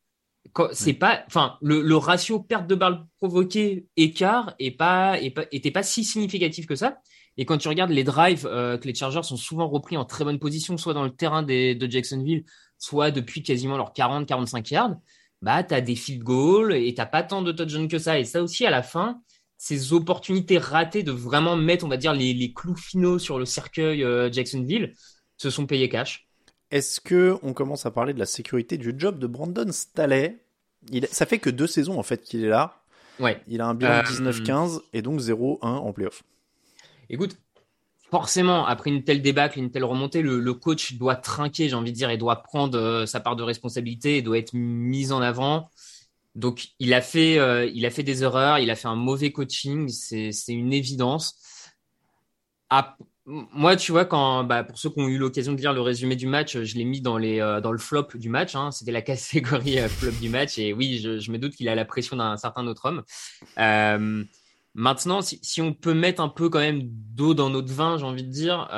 C'est 0.72 0.94
pas, 0.94 1.22
enfin, 1.28 1.56
le, 1.62 1.82
le 1.82 1.96
ratio 1.96 2.40
perte 2.40 2.66
de 2.66 2.74
balles 2.74 3.06
provoquées 3.18 3.86
écart 3.96 4.56
est 4.58 4.72
pas, 4.72 5.20
est 5.20 5.30
pas, 5.30 5.44
était 5.52 5.70
pas 5.70 5.84
si 5.84 6.02
significatif 6.02 6.66
que 6.66 6.74
ça. 6.74 6.98
Et 7.36 7.44
quand 7.44 7.58
tu 7.58 7.68
regardes 7.68 7.92
les 7.92 8.02
drives 8.02 8.44
euh, 8.44 8.76
que 8.76 8.88
les 8.88 8.94
Chargers 8.96 9.22
sont 9.22 9.36
souvent 9.36 9.68
repris 9.68 9.96
en 9.96 10.04
très 10.04 10.24
bonne 10.24 10.40
position, 10.40 10.76
soit 10.76 10.94
dans 10.94 11.04
le 11.04 11.14
terrain 11.14 11.44
des, 11.44 11.76
de 11.76 11.88
Jacksonville, 11.88 12.44
soit 12.76 13.12
depuis 13.12 13.44
quasiment 13.44 13.76
leurs 13.76 13.92
40-45 13.92 14.74
yards, 14.74 14.96
bah, 15.42 15.62
tu 15.62 15.74
as 15.74 15.80
des 15.80 15.94
field 15.94 16.24
goals 16.24 16.74
et 16.74 16.92
t'as 16.92 17.06
pas 17.06 17.22
tant 17.22 17.42
de 17.42 17.52
touchdowns 17.52 17.86
que 17.86 18.00
ça. 18.00 18.18
Et 18.18 18.24
ça 18.24 18.42
aussi, 18.42 18.66
à 18.66 18.70
la 18.70 18.82
fin, 18.82 19.22
ces 19.62 19.92
opportunités 19.92 20.58
ratées 20.58 21.04
de 21.04 21.12
vraiment 21.12 21.54
mettre, 21.54 21.84
on 21.84 21.88
va 21.88 21.96
dire, 21.96 22.12
les, 22.12 22.34
les 22.34 22.52
clous 22.52 22.74
finaux 22.74 23.20
sur 23.20 23.38
le 23.38 23.44
cercueil 23.44 24.02
euh, 24.02 24.28
Jacksonville 24.32 24.92
se 25.36 25.50
sont 25.50 25.66
payés 25.66 25.88
cash. 25.88 26.26
Est-ce 26.72 27.00
que 27.00 27.38
on 27.44 27.52
commence 27.52 27.86
à 27.86 27.92
parler 27.92 28.14
de 28.14 28.18
la 28.18 28.26
sécurité 28.26 28.76
du 28.76 28.92
job 28.96 29.20
de 29.20 29.28
Brandon 29.28 29.70
Staley? 29.70 30.44
Il, 30.90 31.06
Ça 31.12 31.26
fait 31.26 31.38
que 31.38 31.50
deux 31.50 31.68
saisons 31.68 31.96
en 31.96 32.02
fait 32.02 32.22
qu'il 32.24 32.44
est 32.44 32.48
là. 32.48 32.82
Ouais. 33.20 33.40
Il 33.46 33.60
a 33.60 33.66
un 33.68 33.74
bilan 33.74 33.98
Euh, 33.98 34.02
de 34.02 34.06
19-15 34.08 34.80
et 34.92 35.00
donc 35.02 35.20
0-1 35.20 35.58
en 35.62 35.92
playoff. 35.92 36.24
Écoute, 37.10 37.36
forcément, 38.10 38.66
après 38.66 38.90
une 38.90 39.04
telle 39.04 39.22
débâcle, 39.22 39.58
une 39.58 39.70
telle 39.70 39.84
remontée, 39.84 40.22
le, 40.22 40.40
le 40.40 40.54
coach 40.54 40.94
doit 40.94 41.16
trinquer, 41.16 41.68
j'ai 41.68 41.74
envie 41.74 41.92
de 41.92 41.96
dire, 41.96 42.10
et 42.10 42.18
doit 42.18 42.42
prendre 42.42 42.78
euh, 42.78 43.06
sa 43.06 43.20
part 43.20 43.36
de 43.36 43.42
responsabilité 43.42 44.18
et 44.18 44.22
doit 44.22 44.38
être 44.38 44.54
mis 44.54 45.12
en 45.12 45.22
avant. 45.22 45.70
Donc, 46.34 46.68
il 46.78 46.94
a 46.94 47.02
fait, 47.02 47.38
euh, 47.38 47.66
il 47.74 47.84
a 47.84 47.90
fait 47.90 48.02
des 48.02 48.22
erreurs, 48.22 48.58
il 48.58 48.70
a 48.70 48.76
fait 48.76 48.88
un 48.88 48.96
mauvais 48.96 49.32
coaching, 49.32 49.88
c'est, 49.88 50.32
une 50.48 50.72
évidence. 50.72 51.38
Moi, 53.24 53.76
tu 53.76 53.92
vois, 53.92 54.04
quand, 54.04 54.42
bah, 54.42 54.64
pour 54.64 54.78
ceux 54.78 54.90
qui 54.90 55.00
ont 55.00 55.06
eu 55.06 55.18
l'occasion 55.18 55.52
de 55.52 55.58
lire 55.58 55.72
le 55.72 55.80
résumé 55.80 56.16
du 56.16 56.26
match, 56.26 56.58
je 56.58 56.74
l'ai 56.76 56.84
mis 56.84 57.00
dans 57.00 57.18
les, 57.18 57.40
euh, 57.40 57.60
dans 57.60 57.70
le 57.70 57.78
flop 57.78 58.08
du 58.14 58.28
match. 58.28 58.56
Hein, 58.56 58.70
C'était 58.72 58.92
la 58.92 59.02
catégorie 59.02 59.78
euh, 59.78 59.88
flop 59.88 60.12
du 60.20 60.28
match. 60.28 60.58
Et 60.58 60.72
oui, 60.72 60.98
je, 60.98 61.20
je 61.20 61.30
me 61.30 61.38
doute 61.38 61.54
qu'il 61.54 61.68
a 61.68 61.74
la 61.74 61.84
pression 61.84 62.16
d'un 62.16 62.36
certain 62.36 62.66
autre 62.66 62.86
homme. 62.86 63.04
Maintenant, 64.74 65.20
si, 65.20 65.38
si 65.42 65.60
on 65.60 65.74
peut 65.74 65.92
mettre 65.92 66.22
un 66.22 66.30
peu 66.30 66.48
quand 66.48 66.58
même 66.58 66.80
d'eau 66.82 67.34
dans 67.34 67.50
notre 67.50 67.70
vin, 67.70 67.98
j'ai 67.98 68.04
envie 68.04 68.24
de 68.24 68.30
dire, 68.30 68.68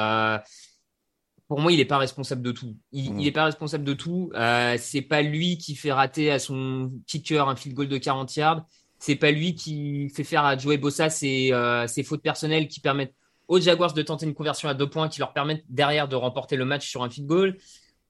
pour 1.49 1.61
moi, 1.61 1.73
il 1.73 1.77
n'est 1.77 1.85
pas 1.85 1.99
responsable 1.99 2.43
de 2.43 2.53
tout. 2.53 2.77
Il, 2.93 3.13
Mmh. 3.13 3.21
il 3.21 3.27
est 3.27 3.33
pas 3.33 3.45
responsable 3.45 3.85
de 3.85 3.93
tout. 3.95 4.31
Euh, 4.35 4.77
c'est 4.79 5.03
pas 5.03 5.23
lui 5.23 5.59
qui 5.59 5.75
fait 5.75 5.93
rater 5.93 6.31
à 6.31 6.39
son 6.39 6.91
kicker 7.07 7.49
un 7.49 7.57
field 7.57 7.77
goal 7.77 7.89
de 7.89 7.99
40 7.99 8.35
yards. 8.37 8.65
C'est 8.99 9.17
pas 9.17 9.31
lui 9.31 9.55
qui 9.55 10.09
fait 10.11 10.25
faire 10.25 10.45
à 10.45 10.57
Joey 10.57 10.79
Bossa 10.79 11.11
ses, 11.11 11.53
euh, 11.53 11.87
ses 11.87 12.03
fautes 12.03 12.23
personnelles 12.23 12.69
qui 12.69 12.81
permettent 12.81 13.15
aux 13.49 13.61
Jaguars 13.61 13.93
de 13.93 14.01
tenter 14.01 14.25
une 14.25 14.35
conversion 14.35 14.69
à 14.71 14.75
deux 14.75 14.89
points 14.89 15.09
qui 15.09 15.21
leur 15.21 15.35
permettent 15.35 15.65
derrière 15.69 16.09
de 16.09 16.17
remporter 16.17 16.57
le 16.57 16.65
match 16.65 16.89
sur 16.89 17.03
un 17.03 17.11
field 17.11 17.29
goal. 17.29 17.59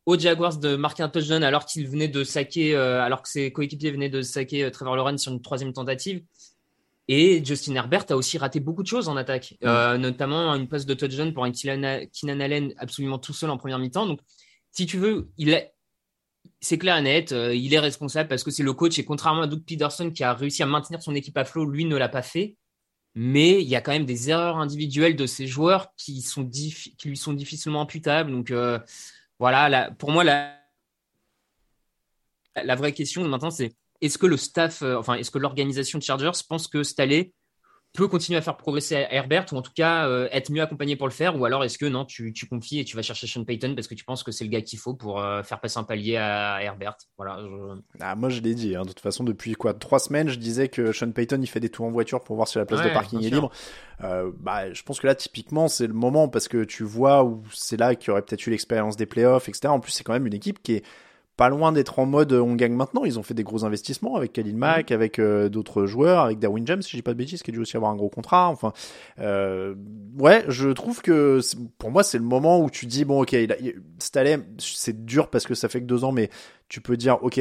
Aux 0.07 0.19
Jaguars 0.19 0.59
de 0.59 0.77
marquer 0.77 1.03
un 1.03 1.09
touchdown 1.09 1.43
alors 1.43 1.67
qu'il 1.67 1.89
venait 1.89 2.09
de 2.09 2.23
saquer, 2.23 2.77
euh, 2.77 3.03
alors 3.03 3.23
que 3.23 3.29
ses 3.29 3.51
coéquipiers 3.51 3.91
venaient 3.91 4.11
de 4.11 4.23
saquer 4.23 4.71
Trevor 4.71 4.95
Lawrence 4.95 5.23
sur 5.23 5.33
une 5.33 5.43
troisième 5.43 5.73
tentative. 5.73 6.23
Et 7.09 7.45
Justin 7.45 7.75
Herbert 7.75 8.07
a 8.11 8.17
aussi 8.17 8.39
raté 8.39 8.61
beaucoup 8.61 8.83
de 8.83 8.89
choses 8.89 9.09
en 9.09 9.17
attaque, 9.17 9.57
euh, 9.63 9.99
notamment 9.99 10.55
une 10.55 10.69
passe 10.69 10.87
de 10.87 10.95
touchdown 10.95 11.35
pour 11.35 11.45
un 11.45 11.53
Keenan 11.53 12.41
Allen 12.41 12.73
absolument 12.79 13.19
tout 13.19 13.35
seul 13.35 13.51
en 13.51 13.59
première 13.59 13.79
mi-temps. 13.79 14.07
Donc, 14.07 14.21
si 14.71 14.87
tu 14.87 14.97
veux, 14.97 15.29
il 15.37 15.51
est, 15.51 15.75
c'est 16.61 16.79
clair 16.79 16.97
et 16.97 17.03
net, 17.03 17.33
euh, 17.33 17.55
il 17.55 17.75
est 17.75 17.79
responsable 17.79 18.29
parce 18.29 18.43
que 18.43 18.51
c'est 18.51 18.63
le 18.63 18.73
coach 18.73 18.99
et 18.99 19.05
contrairement 19.05 19.43
à 19.43 19.47
Doug 19.47 19.63
Peterson 19.67 20.11
qui 20.11 20.25
a 20.25 20.33
réussi 20.33 20.63
à 20.63 20.67
maintenir 20.67 21.03
son 21.03 21.15
équipe 21.15 21.37
à 21.37 21.45
flot, 21.45 21.67
lui 21.67 21.85
ne 21.85 21.97
l'a 21.97 22.09
pas 22.09 22.23
fait. 22.23 22.57
Mais 23.15 23.61
il 23.63 23.69
y 23.69 23.77
a 23.77 23.81
quand 23.83 23.93
même 23.93 24.07
des 24.07 24.31
erreurs 24.31 24.57
individuelles 24.57 25.15
de 25.15 25.27
ces 25.27 25.47
joueurs 25.47 25.95
qui 25.97 26.21
sont 26.23 26.43
diffi- 26.43 26.97
qui 26.97 27.09
lui 27.09 27.17
sont 27.17 27.33
difficilement 27.35 27.83
imputables. 27.83 28.31
Donc 28.31 28.51
euh, 28.51 28.79
voilà, 29.39 29.69
la- 29.69 29.91
pour 29.93 30.11
moi 30.11 30.25
la 30.25 30.59
la 32.65 32.75
vraie 32.77 32.93
question 32.93 33.27
maintenant 33.29 33.51
c'est 33.51 33.75
est-ce 34.01 34.19
que 34.19 34.27
le 34.27 34.37
staff, 34.37 34.83
euh, 34.83 34.97
enfin 34.97 35.15
est-ce 35.15 35.31
que 35.31 35.39
l'organisation 35.39 35.99
de 35.99 36.05
Chargers 36.05 36.33
pense 36.49 36.69
que 36.69 36.83
Staley 36.83 37.33
peut 37.97 38.09
continuer 38.09 38.37
à 38.39 38.43
faire 38.43 38.57
progresser 38.57 39.07
Herbert 39.09 39.47
ou 39.53 39.57
en 39.57 39.63
tout 39.63 39.71
cas 39.73 40.09
euh, 40.09 40.27
être 40.33 40.51
mieux 40.51 40.61
accompagné 40.61 40.97
pour 40.97 41.07
le 41.07 41.13
faire 41.13 41.39
ou 41.41 41.45
alors 41.45 41.63
est-ce 41.63 41.79
que 41.79 41.87
non 41.87 42.05
tu, 42.05 42.33
tu 42.33 42.45
confies 42.49 42.81
et 42.81 42.85
tu 42.85 42.97
vas 42.97 43.03
chercher 43.03 43.29
Sean 43.29 43.45
Payton 43.45 43.77
parce 43.77 43.87
que 43.87 43.95
tu 43.95 44.05
penses 44.05 44.25
que 44.25 44.33
c'est 44.33 44.43
le 44.43 44.51
gars 44.51 44.63
qu'il 44.63 44.81
faut 44.81 44.95
pour 44.95 45.21
euh, 45.23 45.45
faire 45.45 45.61
passer 45.61 45.79
un 45.79 45.85
palier 45.85 46.17
à 46.17 46.59
Herbert? 46.61 46.97
Voilà 47.17 47.39
je- 47.41 47.81
Ah, 48.01 48.17
moi 48.17 48.31
je 48.31 48.41
l'ai 48.41 48.57
dit, 48.57 48.75
hein. 48.75 48.83
de 48.83 48.89
toute 48.89 48.99
façon 48.99 49.23
depuis 49.23 49.53
quoi 49.53 49.75
trois 49.75 50.01
semaines 50.01 50.29
je 50.29 50.41
disais 50.41 50.67
que 50.67 50.91
Sean 50.91 51.13
Payton 51.13 51.39
il 51.41 51.47
fait 51.47 51.61
des 51.61 51.69
tours 51.71 51.87
en 51.87 51.93
voiture 51.93 52.21
pour 52.25 52.35
voir 52.35 52.49
si 52.49 52.59
la 52.59 52.67
place 52.67 52.81
Ouais, 52.81 52.89
de 52.89 52.95
parking 52.95 53.23
est 53.25 53.31
libre. 53.31 53.53
Euh, 54.03 54.33
bah, 54.41 54.73
je 54.73 54.83
pense 54.83 54.99
que 54.99 55.07
là 55.07 55.15
typiquement 55.15 55.69
c'est 55.69 55.87
le 55.87 55.95
moment 55.95 56.29
parce 56.29 56.49
que 56.49 56.65
tu 56.65 56.83
vois 56.83 57.23
où 57.23 57.45
c'est 57.53 57.77
là 57.77 57.95
qu'il 57.95 58.09
y 58.09 58.11
aurait 58.11 58.23
peut-être 58.23 58.45
eu 58.45 58.51
l'expérience 58.51 58.97
des 58.97 59.07
playoffs, 59.07 59.49
etc. 59.49 59.69
En 59.73 59.79
plus 59.79 59.93
c'est 59.93 60.03
quand 60.03 60.15
même 60.15 60.27
une 60.27 60.35
équipe 60.35 60.61
qui 60.65 60.73
est 60.73 60.85
pas 61.37 61.49
loin 61.49 61.73
d'être 61.73 61.99
en 61.99 62.07
mode 62.07 62.33
euh, 62.33 62.41
on 62.41 62.55
gagne 62.55 62.75
maintenant. 62.75 63.05
Ils 63.05 63.19
ont 63.19 63.23
fait 63.23 63.35
des 63.35 63.43
gros 63.45 63.65
investissements 63.65 64.15
avec 64.17 64.33
Khalil 64.33 64.57
Mack, 64.57 64.93
avec 64.93 65.19
euh, 65.19 65.49
d'autres 65.49 65.87
joueurs, 65.87 66.21
avec 66.25 66.39
Darwin 66.39 66.67
James 66.67 66.83
si 66.83 66.91
je 66.93 66.97
dis 66.99 67.03
pas 67.03 67.13
de 67.13 67.19
bêtises, 67.19 67.43
qui 67.43 67.51
a 67.51 67.53
dû 67.55 67.59
aussi 67.61 67.77
avoir 67.77 67.91
un 67.93 67.97
gros 67.97 68.09
contrat. 68.09 68.49
Enfin, 68.49 68.73
euh, 69.19 69.75
ouais, 70.19 70.45
je 70.49 70.69
trouve 70.71 71.03
que 71.03 71.41
pour 71.79 71.91
moi 71.91 72.03
c'est 72.03 72.19
le 72.19 72.25
moment 72.25 72.61
où 72.61 72.71
tu 72.71 72.87
dis 72.87 73.05
bon 73.05 73.23
ok, 73.23 73.33
il 73.33 73.53
a, 73.53 73.59
il- 73.59 73.81
c'est 74.59 75.05
dur 75.05 75.29
parce 75.29 75.47
que 75.47 75.55
ça 75.55 75.69
fait 75.69 75.81
que 75.81 75.87
deux 75.87 76.05
ans, 76.05 76.13
mais 76.13 76.31
tu 76.69 76.81
peux 76.81 76.97
dire 76.97 77.19
ok. 77.23 77.39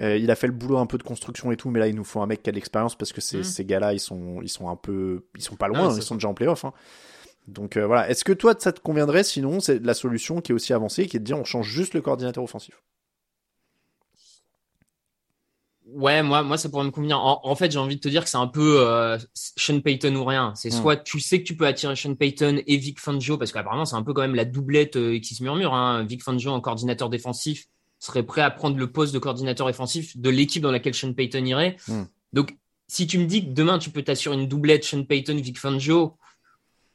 euh, 0.00 0.16
il 0.16 0.30
a 0.30 0.34
fait 0.36 0.46
le 0.46 0.52
boulot 0.52 0.78
un 0.78 0.86
peu 0.86 0.98
de 0.98 1.02
construction 1.02 1.50
et 1.52 1.56
tout, 1.56 1.68
mais 1.70 1.80
là 1.80 1.88
il 1.88 1.94
nous 1.96 2.04
faut 2.04 2.20
un 2.20 2.26
mec 2.26 2.42
qui 2.42 2.48
a 2.50 2.52
de 2.52 2.56
l'expérience 2.56 2.96
parce 2.96 3.12
que 3.12 3.20
ces, 3.20 3.38
Mm. 3.38 3.44
ces 3.44 3.64
gars-là 3.64 3.92
ils 3.92 3.98
sont 4.00 4.40
ils 4.42 4.48
sont 4.48 4.68
un 4.68 4.76
peu 4.76 5.24
ils 5.36 5.42
sont 5.42 5.56
pas 5.56 5.68
loin, 5.68 5.86
Ah, 5.88 5.88
ils 5.90 5.94
c'est 5.96 6.00
sont 6.02 6.14
déjà 6.14 6.28
en 6.28 6.34
playoff. 6.34 6.64
Hein. 6.64 6.72
Donc 7.48 7.76
euh, 7.76 7.86
voilà, 7.86 8.08
est-ce 8.08 8.22
que 8.24 8.32
toi 8.32 8.54
ça 8.58 8.70
te 8.72 8.80
conviendrait 8.80 9.24
sinon 9.24 9.58
c'est 9.60 9.84
la 9.84 9.94
solution 9.94 10.40
qui 10.40 10.52
est 10.52 10.54
aussi 10.54 10.72
avancée 10.72 11.06
qui 11.06 11.16
est 11.16 11.20
de 11.20 11.24
dire 11.24 11.38
on 11.38 11.44
change 11.44 11.66
juste 11.68 11.94
le 11.94 12.00
coordinateur 12.02 12.44
offensif? 12.44 12.80
Ouais, 15.92 16.22
moi, 16.22 16.42
moi, 16.42 16.56
ça 16.56 16.68
pourrait 16.68 16.84
me 16.84 16.90
convenir. 16.90 17.18
En, 17.20 17.54
fait, 17.54 17.70
j'ai 17.70 17.78
envie 17.78 17.96
de 17.96 18.00
te 18.00 18.08
dire 18.08 18.22
que 18.22 18.30
c'est 18.30 18.36
un 18.36 18.46
peu 18.46 18.80
euh, 18.80 19.18
Sean 19.34 19.80
Payton 19.80 20.14
ou 20.14 20.24
rien. 20.24 20.52
C'est 20.54 20.70
soit 20.70 20.96
tu 20.96 21.20
sais 21.20 21.40
que 21.40 21.46
tu 21.46 21.56
peux 21.56 21.66
attirer 21.66 21.96
Sean 21.96 22.14
Payton 22.14 22.62
et 22.66 22.76
Vic 22.76 23.00
Fangio, 23.00 23.36
parce 23.36 23.52
qu'apparemment, 23.52 23.84
c'est 23.84 23.96
un 23.96 24.02
peu 24.02 24.12
quand 24.12 24.22
même 24.22 24.34
la 24.34 24.44
doublette 24.44 24.96
euh, 24.96 25.18
qui 25.18 25.34
se 25.34 25.42
murmure. 25.42 25.74
Hein. 25.74 26.04
Vic 26.04 26.22
Fangio 26.22 26.50
en 26.50 26.60
coordinateur 26.60 27.10
défensif 27.10 27.66
serait 27.98 28.22
prêt 28.22 28.40
à 28.40 28.50
prendre 28.50 28.78
le 28.78 28.90
poste 28.90 29.12
de 29.12 29.18
coordinateur 29.18 29.66
défensif 29.66 30.16
de 30.16 30.30
l'équipe 30.30 30.62
dans 30.62 30.70
laquelle 30.70 30.94
Sean 30.94 31.12
Payton 31.12 31.44
irait. 31.44 31.76
Hmm. 31.88 32.04
Donc, 32.32 32.56
si 32.86 33.06
tu 33.06 33.18
me 33.18 33.26
dis 33.26 33.44
que 33.44 33.50
demain, 33.52 33.78
tu 33.78 33.90
peux 33.90 34.02
t'assurer 34.02 34.36
une 34.36 34.48
doublette 34.48 34.84
Sean 34.84 35.04
Payton, 35.04 35.36
Vic 35.36 35.58
Fangio, 35.58 36.16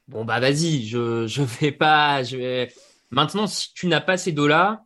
bon, 0.08 0.26
bah 0.26 0.40
vas-y, 0.40 0.86
je, 0.86 1.28
je 1.28 1.42
vais 1.42 1.72
pas. 1.72 2.24
Je 2.24 2.38
vais... 2.38 2.74
Maintenant, 3.12 3.48
si 3.48 3.74
tu 3.74 3.88
n'as 3.88 4.02
pas 4.02 4.18
ces 4.18 4.32
deux-là, 4.32 4.84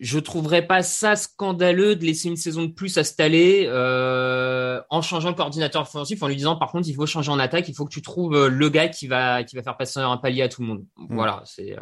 je 0.00 0.18
trouverais 0.18 0.66
pas 0.66 0.82
ça 0.82 1.16
scandaleux 1.16 1.96
de 1.96 2.04
laisser 2.04 2.28
une 2.28 2.36
saison 2.36 2.62
de 2.62 2.72
plus 2.72 2.98
installer 2.98 3.64
euh, 3.66 4.80
en 4.90 5.02
changeant 5.02 5.30
le 5.30 5.34
coordinateur 5.34 5.82
offensif, 5.82 6.22
en 6.22 6.28
lui 6.28 6.36
disant 6.36 6.56
par 6.56 6.70
contre 6.70 6.88
il 6.88 6.94
faut 6.94 7.06
changer 7.06 7.30
en 7.30 7.38
attaque, 7.38 7.68
il 7.68 7.74
faut 7.74 7.84
que 7.84 7.92
tu 7.92 8.02
trouves 8.02 8.34
euh, 8.34 8.48
le 8.48 8.68
gars 8.68 8.88
qui 8.88 9.08
va 9.08 9.42
qui 9.42 9.56
va 9.56 9.62
faire 9.62 9.76
passer 9.76 9.98
un 9.98 10.16
palier 10.16 10.42
à 10.42 10.48
tout 10.48 10.62
le 10.62 10.68
monde. 10.68 10.84
Mm. 10.96 11.14
Voilà, 11.14 11.42
c'est. 11.44 11.76
Euh... 11.76 11.80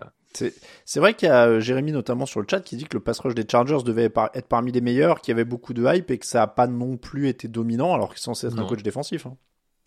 C'est 0.84 1.00
vrai 1.00 1.14
qu'il 1.14 1.28
y 1.28 1.30
a 1.30 1.46
euh, 1.46 1.60
Jérémy 1.60 1.92
notamment 1.92 2.26
sur 2.26 2.40
le 2.40 2.46
chat 2.50 2.60
qui 2.60 2.76
dit 2.76 2.84
que 2.84 2.94
le 2.94 3.02
pass 3.02 3.20
rush 3.20 3.34
des 3.34 3.46
Chargers 3.50 3.82
devait 3.82 4.10
être 4.34 4.48
parmi 4.48 4.70
les 4.70 4.82
meilleurs, 4.82 5.22
qu'il 5.22 5.32
y 5.32 5.34
avait 5.34 5.46
beaucoup 5.46 5.72
de 5.72 5.82
hype 5.86 6.10
et 6.10 6.18
que 6.18 6.26
ça 6.26 6.40
n'a 6.40 6.46
pas 6.46 6.66
non 6.66 6.98
plus 6.98 7.28
été 7.28 7.48
dominant 7.48 7.94
alors 7.94 8.10
qu'il 8.10 8.18
est 8.18 8.24
censé 8.24 8.46
être 8.46 8.58
un 8.58 8.66
coach 8.66 8.82
défensif. 8.82 9.24
Hein. 9.24 9.38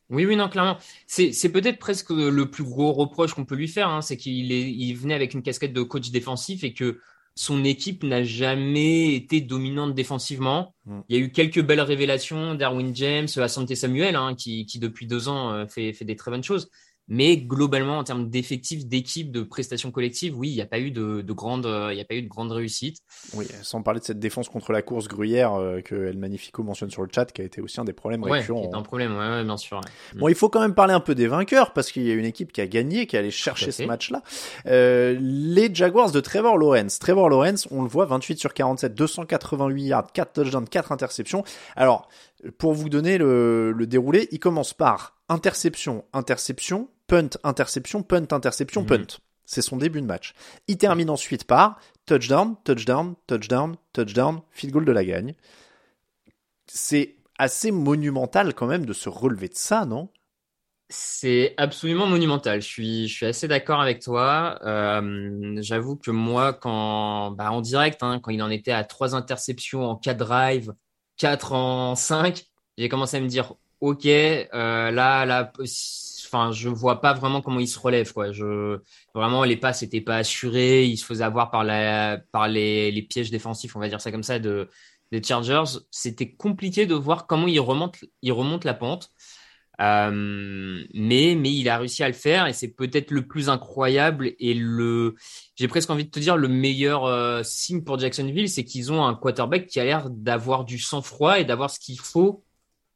Oui, 0.10 0.26
oui, 0.26 0.36
non, 0.36 0.50
clairement. 0.50 0.78
C'est, 1.06 1.34
c'est 1.34 1.50
peut-être 1.50 1.78
presque 1.78 2.10
le 2.10 2.50
plus 2.50 2.64
gros 2.64 2.94
reproche 2.94 3.36
qu'on 3.36 3.46
peut 3.46 3.54
lui 3.54 3.68
faire, 3.68 3.90
hein, 3.90 4.02
c'est 4.02 4.18
qu'il 4.18 4.52
est, 4.52 4.72
il 4.72 4.96
venait 4.96 5.14
avec 5.14 5.36
une 5.36 5.44
casquette 5.44 5.72
de 5.72 5.84
coach 5.84 6.10
défensif 6.10 6.64
et 6.64 6.74
que 6.74 7.00
son 7.40 7.64
équipe 7.64 8.04
n'a 8.04 8.22
jamais 8.22 9.16
été 9.16 9.40
dominante 9.40 9.96
défensivement. 9.96 10.76
Mm. 10.86 11.00
Il 11.08 11.18
y 11.18 11.22
a 11.22 11.24
eu 11.24 11.32
quelques 11.32 11.62
belles 11.62 11.80
révélations, 11.80 12.54
Darwin 12.54 12.94
James, 12.94 13.30
Asante 13.38 13.74
Samuel, 13.76 14.18
hein, 14.18 14.36
qui, 14.36 14.66
qui, 14.66 14.78
depuis 14.78 15.08
deux 15.08 15.30
ans 15.30 15.54
euh, 15.54 15.66
fait, 15.66 15.94
fait 15.94 16.04
des 16.04 16.18
très 16.18 16.32
bonnes 16.32 16.44
choses. 16.44 16.70
Mais 17.10 17.38
globalement, 17.38 17.98
en 17.98 18.04
termes 18.04 18.30
d'effectifs, 18.30 18.86
d'équipe, 18.86 19.32
de 19.32 19.42
prestations 19.42 19.92
collectives, 19.92 20.38
oui, 20.38 20.50
il 20.50 20.56
n'y 20.56 20.62
a 20.62 20.68
pas 20.68 20.80
eu 20.80 20.92
de, 20.92 21.22
de 21.22 21.34
grande, 21.34 21.66
il 21.66 21.98
y 21.98 22.02
a 22.02 22.06
pas 22.06 22.16
eu 22.16 22.22
de 22.22 22.28
grande 22.28 22.52
réussite. 22.52 22.98
Oui, 23.34 23.48
sans 23.64 23.82
parler 23.82 24.00
de 24.00 24.06
cette 24.06 24.20
défense 24.20 24.48
contre 24.50 24.72
la 24.72 24.82
course 24.82 25.08
gruyère 25.08 25.54
euh, 25.54 25.82
que 25.82 25.96
El 25.96 26.18
Magnifico 26.18 26.64
mentionne 26.64 26.92
sur 26.92 27.02
le 27.02 27.10
chat, 27.14 27.26
qui 27.26 27.42
a 27.42 27.46
été 27.46 27.62
aussi 27.62 27.80
un 27.80 27.84
des 27.84 27.94
problèmes 27.94 28.24
ouais, 28.24 28.40
récurrents. 28.40 28.62
Qui 28.62 28.68
est 28.68 28.76
un 28.76 28.82
problème, 28.82 29.18
ouais, 29.18 29.44
bien 29.44 29.58
sûr. 29.58 29.82
Bon, 30.16 30.28
il 30.28 30.36
faut 30.36 30.50
quand 30.50 30.62
même 30.62 30.74
parler 30.74 30.94
un 30.94 31.00
peu 31.00 31.16
des 31.16 31.28
vainqueurs 31.28 31.74
parce 31.74 31.92
qu'il 31.92 32.04
y 32.04 32.12
a 32.12 32.14
une 32.14 32.26
équipe 32.26 32.52
qui 32.52 32.62
a 32.62 32.68
gagné, 32.68 33.08
qui 33.08 33.16
est 33.16 33.20
allée 33.20 33.32
chercher 33.32 33.72
ce 33.72 33.84
match-là. 33.84 34.22
Euh, 34.68 35.18
les 35.20 35.74
Jaguars 35.74 36.12
de 36.12 36.20
Trevor 36.20 36.58
Lawrence. 36.58 37.00
Trevor 37.00 37.30
Lawrence, 37.30 37.68
on 37.72 37.82
le 37.82 37.90
voit, 37.90 38.06
28 38.06 38.40
sur 38.40 38.54
47, 38.54 38.94
288 38.94 39.84
yards, 39.84 40.12
4 40.14 40.34
touchdowns, 40.34 40.68
4 40.68 40.92
interceptions. 40.92 41.44
Alors, 41.76 42.08
pour 42.58 42.74
vous 42.74 42.90
donner 42.90 43.18
le, 43.18 43.72
le 43.72 43.88
déroulé, 43.88 44.28
il 44.32 44.40
commence 44.40 44.74
par 44.74 45.18
interception, 45.28 46.06
interception, 46.14 46.90
punt, 47.10 47.30
interception, 47.44 48.04
punt, 48.04 48.32
interception, 48.32 48.82
mhm. 48.82 48.88
punt. 48.88 49.08
C'est 49.46 49.64
son 49.64 49.78
début 49.78 50.00
de 50.00 50.06
match. 50.06 50.34
Il 50.68 50.78
termine 50.78 51.10
ensuite 51.10 51.44
par 51.44 51.80
touchdown, 52.06 52.56
touchdown, 52.64 53.16
touchdown, 53.26 53.76
touchdown, 53.94 54.42
field 54.52 54.74
goal 54.74 54.86
de 54.86 54.92
la 54.92 55.04
gagne. 55.04 55.34
C'est 56.68 57.16
assez 57.40 57.72
monumental 57.72 58.54
quand 58.54 58.68
même 58.68 58.86
de 58.86 58.94
se 58.94 59.10
relever 59.10 59.48
de 59.48 59.56
ça, 59.56 59.86
non? 59.86 60.10
C'est 60.90 61.54
absolument 61.58 62.08
monumental. 62.08 62.62
Je 62.62 62.68
suis, 62.68 63.08
je 63.08 63.14
suis 63.14 63.26
assez 63.26 63.48
d'accord 63.48 63.80
avec 63.80 64.02
toi. 64.02 64.60
Euh, 64.64 65.58
j'avoue 65.62 65.96
que 65.96 66.12
moi, 66.12 66.54
quand, 66.54 67.32
bah, 67.32 67.52
en 67.52 67.62
direct, 67.62 68.02
hein, 68.02 68.20
quand 68.20 68.32
il 68.32 68.42
en 68.42 68.50
était 68.50 68.72
à 68.72 68.84
trois 68.84 69.16
interceptions 69.16 69.84
en 69.84 69.96
quatre 69.96 70.18
drives, 70.18 70.74
quatre 71.18 71.54
en 71.54 71.96
cinq, 71.96 72.46
j'ai 72.78 72.90
commencé 72.90 73.18
à 73.18 73.20
me 73.20 73.28
dire, 73.28 73.54
ok, 73.82 74.06
euh, 74.06 74.92
là, 74.92 75.26
là, 75.26 75.52
enfin, 76.32 76.52
je 76.52 76.70
vois 76.70 77.02
pas 77.02 77.14
vraiment 77.14 77.42
comment 77.42 77.60
il 77.60 77.68
se 77.68 77.80
relève, 77.80 78.14
quoi. 78.14 78.32
Je, 78.32 78.80
vraiment, 79.14 79.44
les 79.44 79.58
passes 79.58 79.82
n'étaient 79.82 80.02
pas 80.02 80.18
assurées, 80.18 80.86
il 80.86 80.98
se 80.98 81.06
faisait 81.06 81.24
avoir 81.24 81.52
par 81.52 81.64
les, 81.64 83.08
pièges 83.10 83.32
défensifs, 83.32 83.76
on 83.76 83.80
va 83.80 83.90
dire 83.90 84.02
ça 84.02 84.12
comme 84.12 84.24
ça, 84.24 84.40
de, 84.40 84.70
des 85.12 85.22
Chargers. 85.24 85.80
C'était 85.92 86.32
compliqué 86.32 86.86
de 86.86 86.96
voir 86.96 87.28
comment 87.28 87.48
il 87.48 87.60
remonte, 87.60 87.98
il 88.22 88.32
remonte 88.32 88.66
la 88.66 88.74
pente. 88.74 89.12
Euh, 89.82 90.84
mais, 90.94 91.36
mais 91.36 91.54
il 91.54 91.70
a 91.70 91.78
réussi 91.78 92.04
à 92.04 92.08
le 92.10 92.14
faire 92.14 92.48
et 92.48 92.54
c'est 92.54 92.68
peut-être 92.68 93.12
le 93.12 93.26
plus 93.26 93.48
incroyable 93.48 94.34
et 94.38 94.54
le, 94.54 95.16
j'ai 95.56 95.70
presque 95.70 95.90
envie 95.90 96.04
de 96.04 96.10
te 96.10 96.20
dire 96.20 96.36
le 96.36 96.50
meilleur 96.50 97.06
euh, 97.06 97.44
signe 97.44 97.82
pour 97.82 97.98
Jacksonville, 97.98 98.50
c'est 98.50 98.66
qu'ils 98.66 98.92
ont 98.92 99.06
un 99.06 99.16
quarterback 99.16 99.68
qui 99.68 99.80
a 99.80 99.86
l'air 99.86 100.10
d'avoir 100.10 100.66
du 100.66 100.80
sang-froid 100.80 101.40
et 101.40 101.46
d'avoir 101.46 101.70
ce 101.70 101.80
qu'il 101.80 101.98
faut 101.98 102.44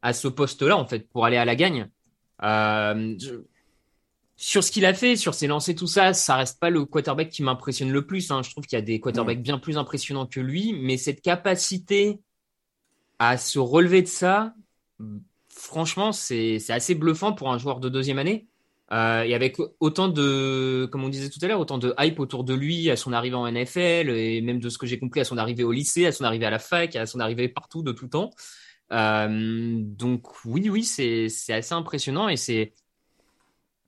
à 0.01 0.11
ce 0.11 0.27
poste-là 0.27 0.75
en 0.75 0.85
fait 0.85 1.07
pour 1.09 1.25
aller 1.25 1.37
à 1.37 1.45
la 1.45 1.55
gagne. 1.55 1.89
Euh, 2.43 3.15
sur 4.35 4.63
ce 4.63 4.71
qu'il 4.71 4.85
a 4.85 4.93
fait, 4.93 5.15
sur 5.15 5.33
ses 5.33 5.47
lancers, 5.47 5.75
tout 5.75 5.87
ça, 5.87 6.13
ça 6.13 6.35
reste 6.35 6.59
pas 6.59 6.69
le 6.69 6.85
quarterback 6.85 7.29
qui 7.29 7.43
m'impressionne 7.43 7.91
le 7.91 8.05
plus. 8.05 8.29
Hein. 8.31 8.41
Je 8.43 8.51
trouve 8.51 8.65
qu'il 8.65 8.77
y 8.77 8.81
a 8.81 8.85
des 8.85 8.99
quarterbacks 8.99 9.41
bien 9.41 9.57
plus 9.57 9.77
impressionnants 9.77 10.25
que 10.25 10.39
lui, 10.39 10.73
mais 10.73 10.97
cette 10.97 11.21
capacité 11.21 12.19
à 13.19 13.37
se 13.37 13.59
relever 13.59 14.01
de 14.01 14.07
ça, 14.07 14.53
franchement, 15.47 16.11
c'est 16.11 16.59
assez 16.69 16.95
bluffant 16.95 17.33
pour 17.33 17.51
un 17.51 17.57
joueur 17.57 17.79
de 17.79 17.89
deuxième 17.89 18.19
année. 18.19 18.47
Euh, 18.91 19.23
et 19.23 19.33
avec 19.33 19.57
autant 19.79 20.07
de, 20.07 20.87
comme 20.91 21.03
on 21.03 21.09
disait 21.09 21.29
tout 21.29 21.39
à 21.41 21.47
l'heure, 21.47 21.59
autant 21.59 21.77
de 21.77 21.95
hype 21.97 22.19
autour 22.19 22.43
de 22.43 22.53
lui 22.53 22.91
à 22.91 22.95
son 22.95 23.13
arrivée 23.13 23.35
en 23.35 23.49
NFL 23.49 24.09
et 24.09 24.41
même 24.41 24.59
de 24.59 24.69
ce 24.69 24.77
que 24.77 24.85
j'ai 24.85 24.99
compris 24.99 25.21
à 25.21 25.23
son 25.23 25.37
arrivée 25.37 25.63
au 25.63 25.71
lycée, 25.71 26.05
à 26.05 26.11
son 26.11 26.25
arrivée 26.25 26.45
à 26.45 26.51
la 26.51 26.59
fac, 26.59 26.95
à 26.95 27.05
son 27.05 27.19
arrivée 27.19 27.47
partout 27.47 27.81
de 27.81 27.91
tout 27.91 28.07
temps. 28.07 28.29
Euh, 28.93 29.79
donc 29.81 30.45
oui, 30.45 30.69
oui, 30.69 30.83
c'est 30.83 31.25
assez 31.53 31.73
impressionnant 31.73 32.29
et 32.29 32.37
c'est 32.37 32.73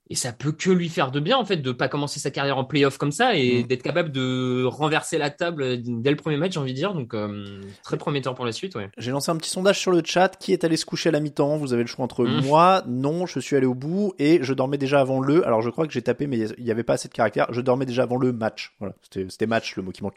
et 0.10 0.16
ça 0.16 0.32
peut 0.32 0.52
que 0.52 0.70
lui 0.70 0.90
faire 0.90 1.10
de 1.10 1.20
bien 1.20 1.36
en 1.36 1.46
fait 1.46 1.58
de 1.58 1.72
pas 1.72 1.88
commencer 1.88 2.20
sa 2.20 2.30
carrière 2.30 2.60
en 2.60 2.64
playoff 2.64 2.98
comme 2.98 3.12
ça 3.12 3.36
et 3.36 3.64
mm. 3.64 3.68
d'être 3.68 3.82
capable 3.82 4.12
de 4.12 4.64
renverser 4.66 5.18
la 5.18 5.32
table 5.32 5.82
dès 5.82 6.12
le 6.12 6.16
premier 6.16 6.38
match 6.38 6.54
j'ai 6.54 6.60
envie 6.60 6.74
de 6.74 6.78
dire. 6.78 6.94
Donc 6.94 7.14
euh, 7.14 7.62
très 7.84 7.98
prometteur 7.98 8.36
pour 8.36 8.46
la 8.46 8.52
suite 8.52 8.76
ouais. 8.76 8.90
J'ai 8.98 9.12
lancé 9.12 9.32
un 9.32 9.38
petit 9.38 9.50
sondage 9.50 9.80
sur 9.80 9.92
le 9.92 10.02
chat. 10.06 10.38
Qui 10.38 10.54
est 10.54 10.64
allé 10.64 10.78
se 10.78 10.86
coucher 10.86 11.10
à 11.10 11.12
la 11.12 11.20
mi-temps? 11.20 11.58
Vous 11.58 11.74
avez 11.74 11.82
le 11.82 11.88
choix 11.88 12.06
entre 12.06 12.24
mm. 12.24 12.46
moi. 12.46 12.84
Non 12.88 13.26
je 13.26 13.40
suis 13.40 13.56
allé 13.56 13.66
au 13.66 13.74
bout 13.74 14.14
et 14.20 14.40
je 14.44 14.54
dormais 14.54 14.78
déjà 14.78 15.00
avant 15.00 15.20
le. 15.20 15.46
Alors 15.46 15.64
je 15.64 15.72
crois 15.72 15.88
que 15.88 15.94
j'ai 15.94 16.04
tapé 16.04 16.28
mais 16.28 16.38
il 16.38 16.66
y 16.66 16.72
avait 16.72 16.84
pas 16.84 16.94
assez 16.94 17.08
de 17.08 17.14
caractère 17.14 17.48
je 17.52 17.62
dormais 17.62 17.86
déjà 17.86 18.04
avant 18.04 18.18
le 18.18 18.32
match. 18.32 18.76
Voilà. 18.80 18.94
C'était 19.12 19.48
match 19.48 19.76
le 19.76 19.82
mot 19.82 19.92
qui 19.92 20.04
manque. 20.04 20.16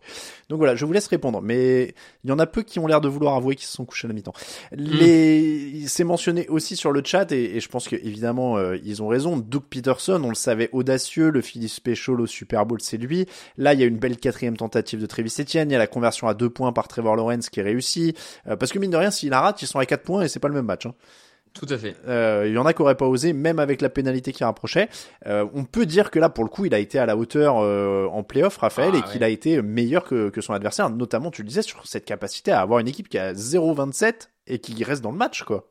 Donc 0.50 0.59
voilà 0.59 0.76
je 0.76 0.85
vous 0.85 0.92
laisse 0.92 1.07
répondre. 1.07 1.40
Mais 1.40 1.95
il 2.25 2.30
y 2.30 2.33
en 2.33 2.38
a 2.38 2.47
peu 2.47 2.62
qui 2.62 2.78
ont 2.78 2.87
l'air 2.87 3.00
de 3.00 3.09
vouloir 3.09 3.37
avouer 3.37 3.54
qu'ils 3.54 3.66
se 3.66 3.75
sont 3.75 3.87
couchés 3.87 4.07
à 4.07 4.09
la 4.09 4.14
mi-temps. 4.14 4.35
Mm. 4.73 4.76
les 4.76 5.85
c'est 5.87 6.04
mentionné 6.04 6.47
aussi 6.49 6.76
sur 6.76 6.92
le 6.92 7.02
chat 7.02 7.33
et, 7.33 7.57
et 7.57 7.61
je 7.61 7.68
pense 7.71 7.88
que 7.88 7.97
évidemment 7.97 8.59
euh, 8.59 8.76
ils 8.85 9.02
ont 9.02 9.09
raison. 9.09 9.38
Doug 9.38 9.62
Peterson, 9.79 10.21
on 10.25 10.29
le 10.29 10.35
savait 10.35 10.69
audacieux, 10.73 11.31
le 11.31 11.41
Philly 11.41 11.69
Special 11.69 12.21
au 12.21 12.27
Super 12.27 12.67
Bowl, 12.67 12.81
c'est 12.81 12.97
lui. 12.97 13.27
Là, 13.57 13.75
il 13.75 13.81
y 13.81 13.83
a 13.85 13.87
une 13.87 13.99
belle 13.99 14.17
quatrième 14.17 14.57
tentative 14.57 15.01
de 15.01 15.07
Travis 15.07 15.33
Etienne, 15.39 15.71
il 15.71 15.73
y 15.73 15.77
a 15.77 15.79
la 15.79 15.87
conversion 15.87 16.27
à 16.27 16.35
deux 16.35 16.51
points 16.51 16.73
par 16.73 16.89
Trevor 16.89 17.15
Lawrence 17.15 17.49
qui 17.49 17.61
est 17.61 17.63
réussi. 17.63 18.15
Euh, 18.49 18.57
parce 18.57 18.73
que 18.73 18.79
mine 18.79 18.91
de 18.91 18.97
rien, 18.97 19.11
s'il 19.11 19.31
la 19.31 19.41
rate, 19.41 19.63
ils 19.63 19.69
sont 19.69 19.79
à 19.79 19.87
quatre 19.87 20.03
points 20.03 20.23
et 20.23 20.29
c'est 20.29 20.41
pas 20.41 20.49
le 20.49 20.55
même 20.55 20.67
match. 20.67 20.87
Hein. 20.87 20.95
Tout 21.55 21.67
à 21.71 21.79
fait. 21.79 21.97
Euh, 22.07 22.45
il 22.47 22.55
y 22.55 22.59
en 22.59 22.67
a 22.67 22.73
qui 22.73 22.83
auraient 22.83 22.97
pas 22.97 23.07
osé, 23.07 23.33
même 23.33 23.59
avec 23.59 23.81
la 23.81 23.89
pénalité 23.89 24.33
qui 24.33 24.43
rapprochait. 24.43 24.89
Euh, 25.27 25.47
on 25.55 25.65
peut 25.65 25.87
dire 25.87 26.11
que 26.11 26.19
là, 26.19 26.29
pour 26.29 26.45
le 26.45 26.51
coup, 26.51 26.65
il 26.65 26.75
a 26.75 26.79
été 26.79 26.99
à 26.99 27.07
la 27.07 27.17
hauteur 27.17 27.57
en 27.57 28.23
playoff, 28.23 28.57
Raphaël, 28.59 28.93
ah, 28.95 28.99
et 28.99 29.03
qu'il 29.11 29.23
a 29.25 29.29
été 29.29 29.63
meilleur 29.63 30.05
que, 30.05 30.29
que 30.29 30.41
son 30.41 30.55
adversaire, 30.55 30.91
notamment, 30.91 31.31
tu 31.31 31.43
le 31.43 31.49
disais, 31.49 31.63
sur 31.63 31.87
cette 31.87 32.05
capacité 32.05 32.51
à 32.51 32.61
avoir 32.61 32.81
une 32.81 32.89
équipe 32.89 33.09
qui 33.09 33.19
a 33.19 33.33
0-27 33.33 34.29
et 34.49 34.59
qui 34.59 34.83
reste 34.85 35.03
dans 35.03 35.13
le 35.13 35.19
match, 35.19 35.45
quoi. 35.45 35.69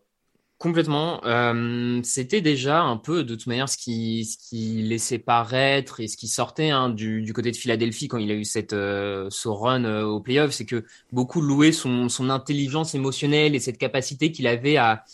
Complètement. 0.59 1.23
Euh, 1.25 2.01
c'était 2.03 2.41
déjà 2.41 2.81
un 2.81 2.97
peu 2.97 3.23
de 3.23 3.35
toute 3.35 3.45
manière 3.45 3.69
ce 3.69 3.77
qui, 3.77 4.25
ce 4.25 4.37
qui 4.39 4.81
laissait 4.81 5.19
paraître 5.19 5.99
et 5.99 6.07
ce 6.07 6.17
qui 6.17 6.27
sortait 6.27 6.71
hein, 6.71 6.89
du, 6.89 7.21
du, 7.21 7.31
côté 7.31 7.51
de 7.51 7.55
Philadelphie 7.55 8.07
quand 8.07 8.17
il 8.17 8.31
a 8.31 8.33
eu 8.33 8.43
cette 8.43 8.73
euh, 8.73 9.27
ce 9.29 9.47
run 9.49 9.85
euh, 9.85 10.03
au 10.03 10.19
playoff, 10.19 10.51
c'est 10.51 10.65
que 10.65 10.83
beaucoup 11.11 11.41
louaient 11.41 11.71
son, 11.71 12.09
son 12.09 12.31
intelligence 12.31 12.95
émotionnelle 12.95 13.53
et 13.53 13.59
cette 13.59 13.77
capacité 13.77 14.31
qu'il 14.31 14.47
avait 14.47 14.77
à 14.77 15.05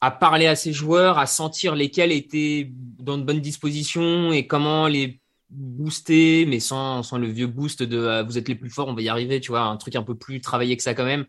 à 0.00 0.10
parler 0.10 0.46
à 0.46 0.56
ses 0.56 0.72
joueurs, 0.72 1.18
à 1.18 1.26
sentir 1.26 1.74
lesquels 1.74 2.12
étaient 2.12 2.70
dans 2.98 3.16
de 3.18 3.22
bonnes 3.22 3.40
dispositions 3.40 4.32
et 4.32 4.46
comment 4.46 4.86
les 4.86 5.20
booster, 5.50 6.46
mais 6.46 6.60
sans, 6.60 7.02
sans 7.02 7.16
le 7.18 7.28
vieux 7.28 7.46
boost 7.46 7.82
de 7.82 8.22
vous 8.26 8.36
êtes 8.38 8.48
les 8.48 8.54
plus 8.54 8.70
forts, 8.70 8.88
on 8.88 8.94
va 8.94 9.02
y 9.02 9.08
arriver, 9.08 9.40
tu 9.40 9.50
vois, 9.52 9.62
un 9.62 9.76
truc 9.76 9.96
un 9.96 10.02
peu 10.02 10.14
plus 10.14 10.40
travaillé 10.40 10.76
que 10.76 10.82
ça 10.82 10.94
quand 10.94 11.04
même. 11.04 11.24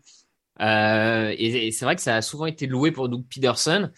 Euh, 0.60 1.34
et, 1.38 1.70
c'est 1.72 1.84
vrai 1.84 1.96
que 1.96 2.02
ça 2.02 2.16
a 2.16 2.22
souvent 2.22 2.46
été 2.46 2.66
loué 2.66 2.92
pour 2.92 3.08
Doug 3.08 3.24
Peterson. 3.28 3.90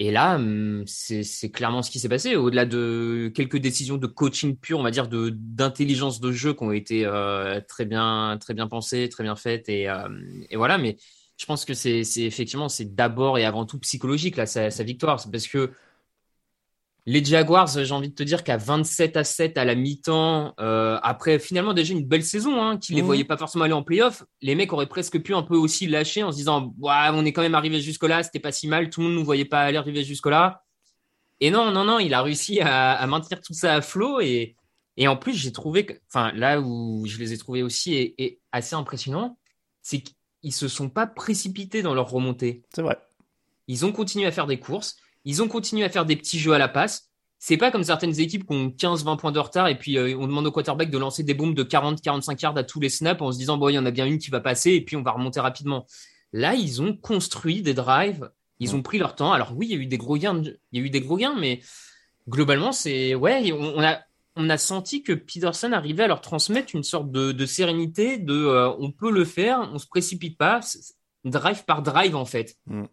Et 0.00 0.10
là, 0.10 0.36
hum, 0.36 0.84
c'est 0.86 1.50
clairement 1.52 1.82
ce 1.82 1.90
qui 1.90 2.00
s'est 2.00 2.08
passé. 2.08 2.34
Au-delà 2.34 2.66
de 2.66 3.30
quelques 3.34 3.58
décisions 3.58 3.96
de 3.96 4.06
coaching 4.06 4.56
pur, 4.56 4.78
on 4.78 4.82
va 4.82 4.90
dire, 4.90 5.08
d'intelligence 5.08 6.20
de 6.20 6.32
jeu 6.32 6.52
qui 6.52 6.64
ont 6.64 6.72
été 6.72 7.06
euh, 7.06 7.60
très 7.68 7.84
bien, 7.84 8.36
très 8.40 8.54
bien 8.54 8.66
pensées, 8.66 9.08
très 9.08 9.22
bien 9.22 9.36
faites, 9.36 9.68
et, 9.68 9.88
euh, 9.88 10.08
voilà. 10.54 10.78
Mais 10.78 10.96
je 11.36 11.46
pense 11.46 11.64
que 11.64 11.74
c'est 11.74 12.02
effectivement 12.18 12.68
c'est 12.68 12.94
d'abord 12.94 13.38
et 13.38 13.44
avant 13.44 13.66
tout 13.66 13.78
psychologique 13.80 14.36
là 14.36 14.46
sa, 14.46 14.70
sa 14.70 14.84
victoire, 14.84 15.22
parce 15.30 15.46
que 15.48 15.72
Les 17.06 17.22
Jaguars, 17.22 17.66
j'ai 17.68 17.92
envie 17.92 18.08
de 18.08 18.14
te 18.14 18.22
dire 18.22 18.42
qu'à 18.44 18.56
27 18.56 19.16
à 19.18 19.24
7 19.24 19.58
à 19.58 19.66
la 19.66 19.74
mi-temps, 19.74 20.54
euh, 20.58 20.98
après 21.02 21.38
finalement 21.38 21.74
déjà 21.74 21.92
une 21.92 22.06
belle 22.06 22.24
saison, 22.24 22.62
hein, 22.62 22.78
qui 22.78 22.94
les 22.94 23.02
Mhm. 23.02 23.06
voyait 23.06 23.24
pas 23.24 23.36
forcément 23.36 23.64
aller 23.64 23.74
en 23.74 23.82
playoff, 23.82 24.24
les 24.40 24.54
mecs 24.54 24.72
auraient 24.72 24.86
presque 24.86 25.20
pu 25.20 25.34
un 25.34 25.42
peu 25.42 25.54
aussi 25.54 25.86
lâcher 25.86 26.22
en 26.22 26.32
se 26.32 26.38
disant, 26.38 26.74
ouais, 26.78 27.08
on 27.12 27.24
est 27.26 27.32
quand 27.34 27.42
même 27.42 27.54
arrivé 27.54 27.80
jusque-là, 27.82 28.22
c'était 28.22 28.40
pas 28.40 28.52
si 28.52 28.68
mal, 28.68 28.88
tout 28.88 29.00
le 29.02 29.08
monde 29.08 29.16
nous 29.16 29.24
voyait 29.24 29.44
pas 29.44 29.60
aller 29.64 29.76
arriver 29.76 30.02
jusque-là. 30.02 30.62
Et 31.40 31.50
non, 31.50 31.70
non, 31.72 31.84
non, 31.84 31.98
il 31.98 32.14
a 32.14 32.22
réussi 32.22 32.60
à, 32.60 32.92
à 32.92 33.06
maintenir 33.06 33.40
tout 33.42 33.52
ça 33.52 33.74
à 33.74 33.82
flot 33.82 34.20
et, 34.22 34.56
et 34.96 35.06
en 35.06 35.16
plus 35.16 35.34
j'ai 35.34 35.52
trouvé, 35.52 35.84
que, 35.84 35.92
enfin 36.08 36.32
là 36.32 36.58
où 36.60 37.04
je 37.06 37.18
les 37.18 37.34
ai 37.34 37.38
trouvés 37.38 37.62
aussi 37.62 37.94
et, 37.94 38.14
et 38.24 38.40
assez 38.50 38.74
impressionnants, 38.76 39.36
c'est 39.82 40.00
qu'ils 40.00 40.54
se 40.54 40.68
sont 40.68 40.88
pas 40.88 41.06
précipités 41.06 41.82
dans 41.82 41.92
leur 41.92 42.08
remontée. 42.08 42.62
C'est 42.74 42.80
vrai. 42.80 42.96
Ils 43.68 43.84
ont 43.84 43.92
continué 43.92 44.24
à 44.26 44.32
faire 44.32 44.46
des 44.46 44.58
courses. 44.58 44.96
Ils 45.24 45.42
ont 45.42 45.48
continué 45.48 45.84
à 45.84 45.88
faire 45.88 46.04
des 46.04 46.16
petits 46.16 46.38
jeux 46.38 46.52
à 46.52 46.58
la 46.58 46.68
passe. 46.68 47.10
C'est 47.38 47.56
pas 47.56 47.70
comme 47.70 47.84
certaines 47.84 48.18
équipes 48.20 48.46
qui 48.46 48.54
ont 48.54 48.68
15-20 48.68 49.18
points 49.18 49.32
de 49.32 49.38
retard 49.38 49.68
et 49.68 49.78
puis 49.78 49.98
euh, 49.98 50.16
on 50.18 50.26
demande 50.26 50.46
au 50.46 50.52
quarterback 50.52 50.90
de 50.90 50.96
lancer 50.96 51.22
des 51.22 51.34
bombes 51.34 51.54
de 51.54 51.62
40-45 51.62 52.40
yards 52.40 52.56
à 52.56 52.64
tous 52.64 52.80
les 52.80 52.88
snaps 52.88 53.20
en 53.20 53.32
se 53.32 53.38
disant 53.38 53.58
bon 53.58 53.68
il 53.68 53.74
y 53.74 53.78
en 53.78 53.84
a 53.84 53.90
bien 53.90 54.06
une 54.06 54.18
qui 54.18 54.30
va 54.30 54.40
passer 54.40 54.72
et 54.72 54.80
puis 54.80 54.96
on 54.96 55.02
va 55.02 55.10
remonter 55.10 55.40
rapidement. 55.40 55.86
Là 56.32 56.54
ils 56.54 56.80
ont 56.80 56.96
construit 56.96 57.60
des 57.60 57.74
drives, 57.74 58.30
ils 58.60 58.74
ont 58.74 58.80
pris 58.80 58.98
leur 58.98 59.14
temps. 59.14 59.32
Alors 59.32 59.52
oui 59.54 59.66
il 59.68 59.76
y 59.76 59.78
a 59.78 59.82
eu 59.82 59.86
des 59.86 59.98
gros 59.98 60.16
gains, 60.16 60.42
il 60.72 60.80
y 60.80 60.82
a 60.82 60.86
eu 60.86 60.90
des 60.90 61.02
gros 61.02 61.18
gains, 61.18 61.34
mais 61.38 61.60
globalement 62.28 62.72
c'est 62.72 63.14
ouais 63.14 63.52
on, 63.52 63.76
on 63.76 63.82
a 63.82 64.00
on 64.36 64.48
a 64.48 64.56
senti 64.56 65.02
que 65.02 65.12
Peterson 65.12 65.72
arrivait 65.72 66.04
à 66.04 66.08
leur 66.08 66.20
transmettre 66.20 66.74
une 66.74 66.82
sorte 66.82 67.10
de, 67.12 67.32
de 67.32 67.46
sérénité, 67.46 68.18
de 68.18 68.34
euh, 68.34 68.72
on 68.78 68.90
peut 68.90 69.12
le 69.12 69.24
faire, 69.24 69.70
on 69.72 69.78
se 69.78 69.86
précipite 69.86 70.38
pas, 70.38 70.60
drive 71.24 71.64
par 71.64 71.82
drive 71.82 72.16
en 72.16 72.24
fait 72.24 72.56
Mm. 72.66 72.84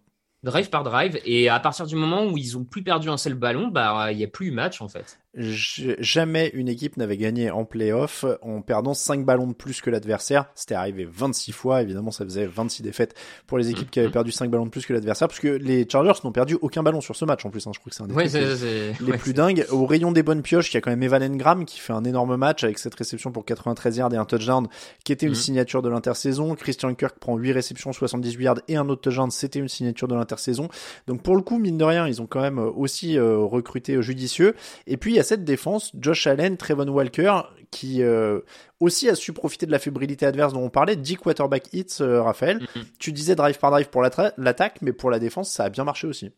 Drive 0.44 0.70
par 0.70 0.84
drive. 0.84 1.20
Et 1.26 1.50
à 1.50 1.60
partir 1.60 1.86
du 1.88 1.96
moment 1.96 2.26
où 2.26 2.38
ils 2.38 2.58
ont 2.58 2.64
plus 2.66 2.84
perdu 2.84 3.10
un 3.10 3.18
seul 3.18 3.36
ballon, 3.36 3.68
bah 3.70 4.12
il 4.12 4.20
y 4.20 4.24
a 4.24 4.28
plus 4.28 4.52
match 4.52 4.82
en 4.82 4.90
fait. 4.90 5.21
Jamais 5.36 6.50
une 6.54 6.68
équipe 6.68 6.98
n'avait 6.98 7.16
gagné 7.18 7.52
en 7.52 7.64
playoff 7.64 8.26
en 8.42 8.62
perdant 8.62 8.94
5 8.94 9.26
ballons 9.26 9.48
de 9.48 9.54
plus 9.54 9.82
que 9.82 9.90
l'adversaire. 9.90 10.46
C'était 10.56 10.76
arrivé 10.76 11.08
26 11.10 11.52
fois. 11.54 11.82
Évidemment, 11.82 12.12
ça 12.12 12.26
faisait 12.26 12.46
26 12.46 12.84
défaites 12.84 13.16
pour 13.48 13.58
les 13.58 13.70
équipes 13.70 13.90
qui 13.90 14.00
avaient 14.02 14.10
perdu 14.12 14.32
5 14.32 14.52
ballons 14.52 14.66
de 14.66 14.70
plus 14.72 14.86
que 14.86 14.92
l'adversaire. 14.94 15.28
Parce 15.30 15.40
que 15.40 15.48
les 15.48 15.88
Chargers 15.90 16.20
n'ont 16.26 16.32
perdu 16.34 16.58
aucun 16.62 16.84
ballon 16.84 17.00
sur 17.02 17.16
ce 17.16 17.24
match 17.26 17.46
en 17.46 17.50
plus. 17.50 17.66
hein. 17.66 17.72
Je 17.74 17.80
crois 17.80 17.90
que 17.90 17.96
c'est 17.96 18.04
un 18.04 18.08
des 18.08 18.14
Ouais, 18.14 18.26
les- 18.28 18.94
les 19.06 19.12
ouais, 19.12 19.18
plus 19.18 19.34
dingues. 19.34 19.66
Au 19.72 19.86
rayon 19.86 20.12
des 20.12 20.22
bonnes 20.24 20.42
pioches, 20.42 20.72
il 20.72 20.76
y 20.76 20.78
a 20.78 20.82
quand 20.82 20.92
même 20.92 21.04
Evan 21.04 21.24
Engram 21.24 21.64
qui 21.66 21.80
fait 21.80 21.94
un 21.94 22.04
énorme 22.04 22.36
match 22.36 22.64
avec 22.66 22.78
cette 22.78 22.96
réception 22.96 23.32
pour 23.32 23.46
93 23.46 23.98
yards 23.98 24.14
et 24.14 24.18
un 24.18 24.26
touchdown 24.26 24.68
qui 25.06 25.14
était 25.14 25.26
une 25.28 25.32
Mhm. 25.32 25.36
signature 25.38 25.82
de 25.82 25.90
l'intersaison. 25.90 26.56
Christian 26.56 26.94
Kirk 26.94 27.18
prend 27.20 27.38
8 27.38 27.54
réceptions, 27.54 27.94
78 27.94 28.44
yards 28.44 28.60
et 28.68 28.76
un 28.76 28.90
autre 28.90 29.02
touchdown. 29.02 29.32
C'était 29.32 29.60
une 29.60 29.70
signature 29.70 30.08
de 30.10 30.16
l'intersaison. 30.16 30.68
Donc 31.08 31.22
pour 31.24 31.36
le 31.38 31.42
coup, 31.42 31.58
mine 31.58 31.78
de 31.78 31.86
rien, 31.86 32.06
ils 32.08 32.22
ont 32.22 32.28
quand 32.28 32.42
même 32.42 32.60
aussi 32.60 33.18
euh, 33.18 33.38
recruté 33.38 33.96
euh, 33.96 34.02
judicieux. 34.02 34.56
Et 34.88 34.98
puis 34.98 35.21
a 35.22 35.24
cette 35.24 35.46
défense, 35.46 35.92
Josh 35.98 36.28
Allen, 36.28 36.58
Trevon 36.58 36.90
Walker, 36.90 37.42
qui 37.72 38.04
euh, 38.04 38.42
aussi 38.80 39.10
a 39.10 39.16
su 39.16 39.32
profiter 39.32 39.66
de 39.66 39.72
la 39.72 39.80
fébrilité 39.80 40.26
adverse 40.26 40.54
dont 40.54 40.64
on 40.64 40.70
parlait. 40.70 40.98
10 40.98 41.16
quarterback 41.16 41.70
hits, 41.74 42.02
euh, 42.02 42.22
Raphaël. 42.22 42.60
Mhm. 42.76 42.84
Tu 43.00 43.14
disais 43.14 43.36
drive 43.36 43.58
par 43.58 43.72
drive 43.72 43.90
pour 43.90 44.02
l'attaque, 44.02 44.82
mais 44.82 44.92
pour 44.92 45.10
la 45.10 45.20
défense, 45.20 45.50
ça 45.52 45.64
a 45.64 45.70
bien 45.70 45.86
marché 45.86 46.08
aussi. 46.08 46.32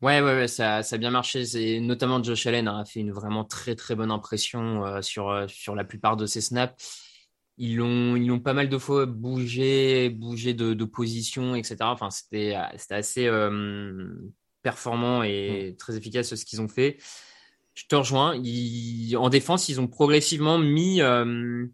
Ouais, 0.00 0.20
ouais, 0.20 0.34
ouais, 0.36 0.48
ça, 0.48 0.84
ça 0.84 0.94
a 0.94 0.98
bien 0.98 1.10
marché. 1.10 1.80
Notamment 1.80 2.22
Josh 2.22 2.46
Allen 2.46 2.68
a 2.68 2.84
fait 2.84 3.00
une 3.00 3.10
vraiment 3.10 3.44
très 3.44 3.74
très 3.74 3.96
bonne 3.96 4.12
impression 4.12 4.84
euh, 4.86 5.02
sur 5.02 5.28
euh, 5.28 5.48
sur 5.48 5.74
la 5.74 5.82
plupart 5.84 6.16
de 6.16 6.24
ses 6.24 6.40
snaps. 6.40 6.74
Ils 7.56 7.76
l'ont 7.76 8.14
ils 8.14 8.40
pas 8.40 8.52
mal 8.52 8.68
de 8.68 8.78
fois 8.78 9.06
bougé, 9.06 10.10
bougé 10.10 10.54
de, 10.54 10.72
de 10.74 10.84
position, 10.84 11.56
etc. 11.56 11.78
Enfin, 11.80 12.10
c'était 12.10 12.54
c'était 12.76 12.94
assez 12.94 13.26
euh, 13.26 14.14
performant 14.62 15.24
et 15.24 15.74
très 15.78 15.96
efficace 15.96 16.32
ce 16.32 16.44
qu'ils 16.44 16.60
ont 16.60 16.68
fait. 16.68 16.98
Je 17.78 17.84
te 17.86 17.94
rejoins. 17.94 18.34
Ils, 18.42 19.16
en 19.16 19.28
défense, 19.28 19.68
ils 19.68 19.80
ont 19.80 19.86
progressivement 19.86 20.58
mis 20.58 21.00
euh, 21.00 21.64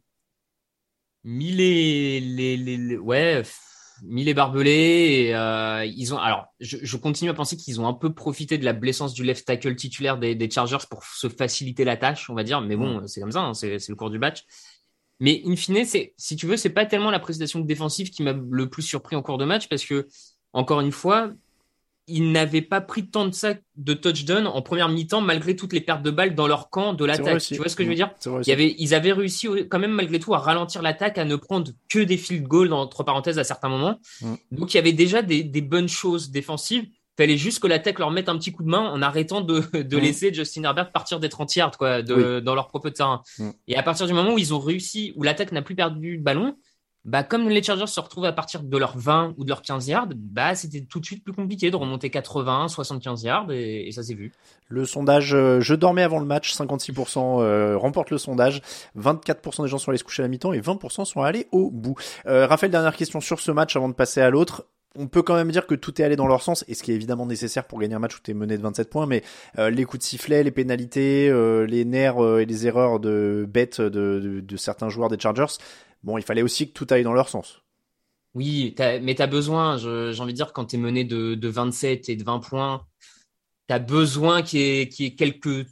mis 1.25 1.51
les 1.51 2.21
les, 2.21 2.59
les, 2.59 2.77
les- 2.77 2.99
ouais 2.99 3.43
mis 4.03 4.23
les 4.23 4.35
barbelés 4.35 5.29
et 5.29 5.35
euh, 5.35 5.87
ils 5.87 6.13
ont 6.13 6.19
alors 6.19 6.47
je, 6.61 6.77
je 6.83 6.97
continue 6.99 7.31
à 7.31 7.35
penser 7.35 7.57
qu'ils 7.57 7.81
ont 7.81 7.87
un 7.89 7.95
peu 7.95 8.13
profité 8.13 8.59
de 8.59 8.65
la 8.67 8.75
blessance 8.75 9.15
du 9.15 9.25
left 9.25 9.47
tackle 9.47 9.75
titulaire 9.77 10.19
des, 10.19 10.35
des 10.35 10.51
Chargers 10.51 10.85
pour 10.91 11.05
se 11.05 11.29
faciliter 11.31 11.85
la 11.85 11.97
tâche 11.97 12.29
on 12.29 12.35
va 12.35 12.43
dire. 12.45 12.61
Mais 12.61 12.77
bon 12.77 13.07
c'est 13.07 13.21
comme 13.23 13.33
ça 13.33 13.41
hein, 13.41 13.55
c'est 13.55 13.79
c'est 13.79 13.91
le 13.93 13.97
cours 13.97 14.11
du 14.11 14.19
match. 14.19 14.43
Mais 15.21 15.41
in 15.47 15.57
fine 15.57 15.87
c'est 15.87 16.13
si 16.19 16.37
tu 16.37 16.47
veux 16.47 16.59
c'est 16.59 16.69
pas 16.69 16.85
tellement 16.85 17.13
la 17.13 17.21
prestation 17.21 17.61
défensive 17.61 18.11
qui 18.11 18.23
m'a 18.23 18.35
le 18.35 18.69
plus 18.69 18.83
surpris 18.83 19.17
en 19.17 19.23
cours 19.23 19.39
de 19.39 19.47
match 19.47 19.69
parce 19.71 19.87
que 19.87 20.07
encore 20.53 20.83
une 20.83 20.93
fois 20.93 21.33
ils 22.07 22.33
n'avaient 22.33 22.61
pas 22.63 22.81
pris 22.81 23.07
tant 23.09 23.27
de 23.27 23.33
ça 23.33 23.55
de 23.77 23.95
touchdown 23.95 24.47
en 24.47 24.61
première 24.63 24.89
mi-temps 24.89 25.21
malgré 25.21 25.57
toutes 25.57 25.73
les 25.73 25.81
pertes 25.81 26.03
de 26.03 26.11
balles 26.11 26.35
dans 26.35 26.47
leur 26.47 26.69
camp 26.71 26.93
de 26.93 27.05
l'attaque 27.05 27.41
tu 27.55 27.57
vois 27.57 27.69
ce 27.69 27.77
que 27.77 27.83
je 27.85 27.89
veux 27.89 27.95
dire? 27.95 28.11
Il 28.47 28.49
y 28.49 28.53
avait, 28.53 28.75
ils 28.79 28.95
avaient 28.95 29.13
réussi 29.13 29.49
quand 29.71 29.79
même 29.79 29.93
malgré 29.93 30.19
tout 30.21 30.35
à 30.35 30.39
ralentir 30.39 30.83
l'attaque, 30.83 31.17
à 31.19 31.25
ne 31.25 31.37
prendre 31.37 31.71
que 31.89 31.99
des 32.01 32.17
field 32.17 32.47
goals 32.47 32.73
entre 32.73 33.05
parenthèses 33.05 33.39
à 33.39 33.45
certains 33.45 33.69
moments. 33.69 33.99
Mm. 34.21 34.35
Donc 34.53 34.75
il 34.75 34.77
y 34.77 34.81
avait 34.81 34.93
déjà 34.93 35.23
des, 35.23 35.43
des 35.45 35.63
bonnes 35.63 35.89
choses 35.89 36.31
défensives. 36.31 36.87
Fallait 37.17 37.37
juste 37.37 37.61
que 37.61 37.69
l'attaque 37.69 38.01
leur 38.01 38.11
mette 38.11 38.29
un 38.29 38.37
petit 38.37 38.51
coup 38.51 38.65
de 38.65 38.69
main 38.69 38.81
en 38.91 39.01
arrêtant 39.01 39.41
de, 39.41 39.61
de 39.83 39.97
Mm. 39.97 40.01
laisser 40.01 40.35
Justin 40.35 40.65
Herbert 40.65 40.91
partir 40.93 41.21
des 41.21 41.29
30 41.29 41.55
yards 41.57 41.79
quoi, 41.79 42.03
de, 42.03 42.41
dans 42.41 42.55
leur 42.55 42.67
propre 42.69 42.91
terrain. 42.91 43.23
Mm. 43.39 43.51
Et 43.69 43.77
à 43.77 43.83
partir 43.83 44.07
du 44.07 44.13
moment 44.13 44.35
où 44.35 44.39
ils 44.39 44.53
ont 44.53 44.59
réussi, 44.59 45.13
où 45.17 45.23
l'attaque 45.23 45.53
n'a 45.53 45.63
plus 45.63 45.75
perdu 45.77 46.17
le 46.17 46.23
ballon, 46.23 46.57
bah 47.05 47.23
comme 47.23 47.51
les 47.51 47.63
Chargers 47.63 47.87
se 47.87 48.01
retrouvent 48.01 48.25
à 48.25 48.33
partir 48.33 48.63
de 48.63 48.79
leurs 48.79 48.97
20 48.97 49.35
ou 49.37 49.45
de 49.45 49.49
leurs 49.51 49.61
15 49.61 49.89
yards, 49.89 50.09
bah 50.15 50.55
c'était 50.55 50.81
tout 50.81 51.01
de 51.01 51.05
suite 51.05 51.23
plus 51.23 51.35
compliqué 51.35 51.71
de 51.71 51.77
remonter 51.77 52.09
80, 52.09 52.69
75 52.69 53.23
yards 53.25 53.53
et, 53.53 53.91
ça 53.93 54.03
s'est 54.03 54.15
vu. 54.15 54.33
Le 54.69 54.87
sondage, 54.87 55.35
euh, 55.35 55.61
je 55.61 55.75
dormais 55.75 56.03
avant 56.03 56.19
le 56.19 56.25
match, 56.25 56.55
56% 56.55 57.43
euh, 57.43 57.77
remporte 57.77 58.11
le 58.11 58.19
sondage, 58.19 58.63
24% 58.99 59.65
des 59.65 59.69
gens 59.69 59.79
sont 59.79 59.91
allés 59.91 59.99
se 59.99 60.05
coucher 60.05 60.23
à 60.23 60.25
la 60.25 60.29
mi-temps 60.29 60.55
et 60.55 60.61
20% 60.61 61.05
sont 61.05 61.21
allés 61.21 61.47
au 61.53 61.71
bout. 61.71 61.95
Euh, 62.27 62.47
Raphaël, 62.47 62.73
dernière 62.73 62.97
question 62.97 63.21
sur 63.21 63.39
ce 63.39 63.51
match 63.51 63.77
avant 63.77 63.91
de 63.91 63.95
passer 63.95 64.23
à 64.23 64.31
l'autre. 64.31 64.67
On 64.97 65.09
peut 65.09 65.23
quand 65.23 65.35
même 65.35 65.51
dire 65.51 65.67
que 65.67 65.75
tout 65.75 66.01
est 66.01 66.05
allé 66.05 66.15
dans 66.15 66.29
leur 66.29 66.41
sens, 66.41 66.65
et 66.69 66.75
ce 66.75 66.85
qui 66.85 66.93
est 66.93 66.95
évidemment 66.95 67.27
nécessaire 67.27 67.65
pour 67.65 67.81
gagner 67.81 67.97
un 67.97 67.99
match 67.99 68.17
où 68.17 68.21
tu 68.23 68.31
es 68.31 68.35
mené 68.35 68.57
de 68.57 68.63
27 68.63 68.89
points, 68.89 69.07
mais 69.07 69.25
euh, 69.59 69.69
les 69.69 69.85
coups 69.85 70.05
de 70.05 70.09
sifflet, 70.09 70.45
les 70.45 70.53
pénalités, 70.53 71.33
les 71.67 71.85
nerfs 71.85 72.39
et 72.39 72.47
les 72.47 72.67
erreurs 72.69 73.01
de 73.01 73.45
bêtes 73.49 73.81
de 73.81 74.57
certains 74.57 74.89
joueurs 74.89 75.09
des 75.09 75.19
Chargers, 75.19 75.57
bon, 76.05 76.19
il 76.19 76.25
fallait 76.25 76.43
aussi 76.43 76.69
que 76.69 76.73
tout 76.73 76.87
aille 76.91 77.03
dans 77.03 77.13
leur 77.13 77.29
sens. 77.29 77.63
Oui, 78.35 78.75
mais 78.79 79.15
tu 79.15 79.23
as 79.23 79.27
besoin, 79.29 79.77
j'ai 79.79 80.21
envie 80.21 80.33
de 80.33 80.37
dire, 80.37 80.53
quand 80.53 80.67
tu 80.67 80.77
es 80.77 80.79
mené 80.79 81.05
de, 81.05 81.35
de 81.37 81.49
27 81.49 82.09
et 82.09 82.17
de 82.17 82.25
20 82.25 82.41
points, 82.41 82.85
tu 83.69 83.75
as 83.75 83.79
besoin 83.81 84.43
qu'il 84.43 84.61
y, 84.61 84.65
ait- 84.83 84.89
qu'il 84.89 85.07
y 85.07 85.09
ait 85.09 85.15
quelques 85.17 85.67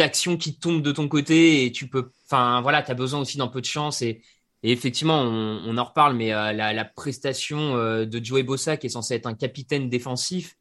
actions 0.00 0.36
qui 0.36 0.58
tombent 0.58 0.82
de 0.82 0.92
ton 0.92 1.08
côté 1.08 1.64
et 1.66 1.72
tu 1.72 1.88
peux, 1.88 2.10
enfin 2.26 2.60
voilà, 2.62 2.82
tu 2.82 2.90
as 2.90 2.94
besoin 2.94 3.20
aussi 3.20 3.38
d'un 3.38 3.48
peu 3.48 3.60
de 3.60 3.66
chance 3.66 4.02
et, 4.02 4.22
et 4.62 4.72
effectivement, 4.72 5.20
on, 5.22 5.62
on 5.66 5.78
en 5.78 5.84
reparle, 5.84 6.16
mais 6.16 6.32
euh, 6.32 6.52
la, 6.52 6.72
la 6.72 6.84
prestation 6.84 7.76
euh, 7.76 8.06
de 8.06 8.24
Joey 8.24 8.42
Bossa, 8.44 8.76
qui 8.76 8.86
est 8.86 8.90
censé 8.90 9.14
être 9.14 9.26
un 9.26 9.34
capitaine 9.34 9.88
défensif, 9.90 10.56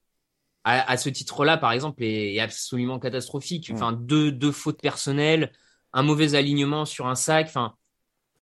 à, 0.63 0.90
à 0.92 0.98
ce 0.98 1.10
titre-là, 1.10 1.58
par 1.58 1.72
exemple, 1.72 2.04
est, 2.04 2.36
est 2.36 2.40
absolument 2.40 3.00
catastrophique. 3.00 3.70
Enfin, 3.74 3.94
deux, 3.94 4.32
deux 4.32 4.52
fautes 4.52 4.82
personnelles, 4.82 5.52
un 5.94 6.04
mauvais 6.04 6.36
alignement 6.36 6.86
sur 6.86 7.08
un 7.08 7.16
sac, 7.16 7.48
enfin. 7.50 7.76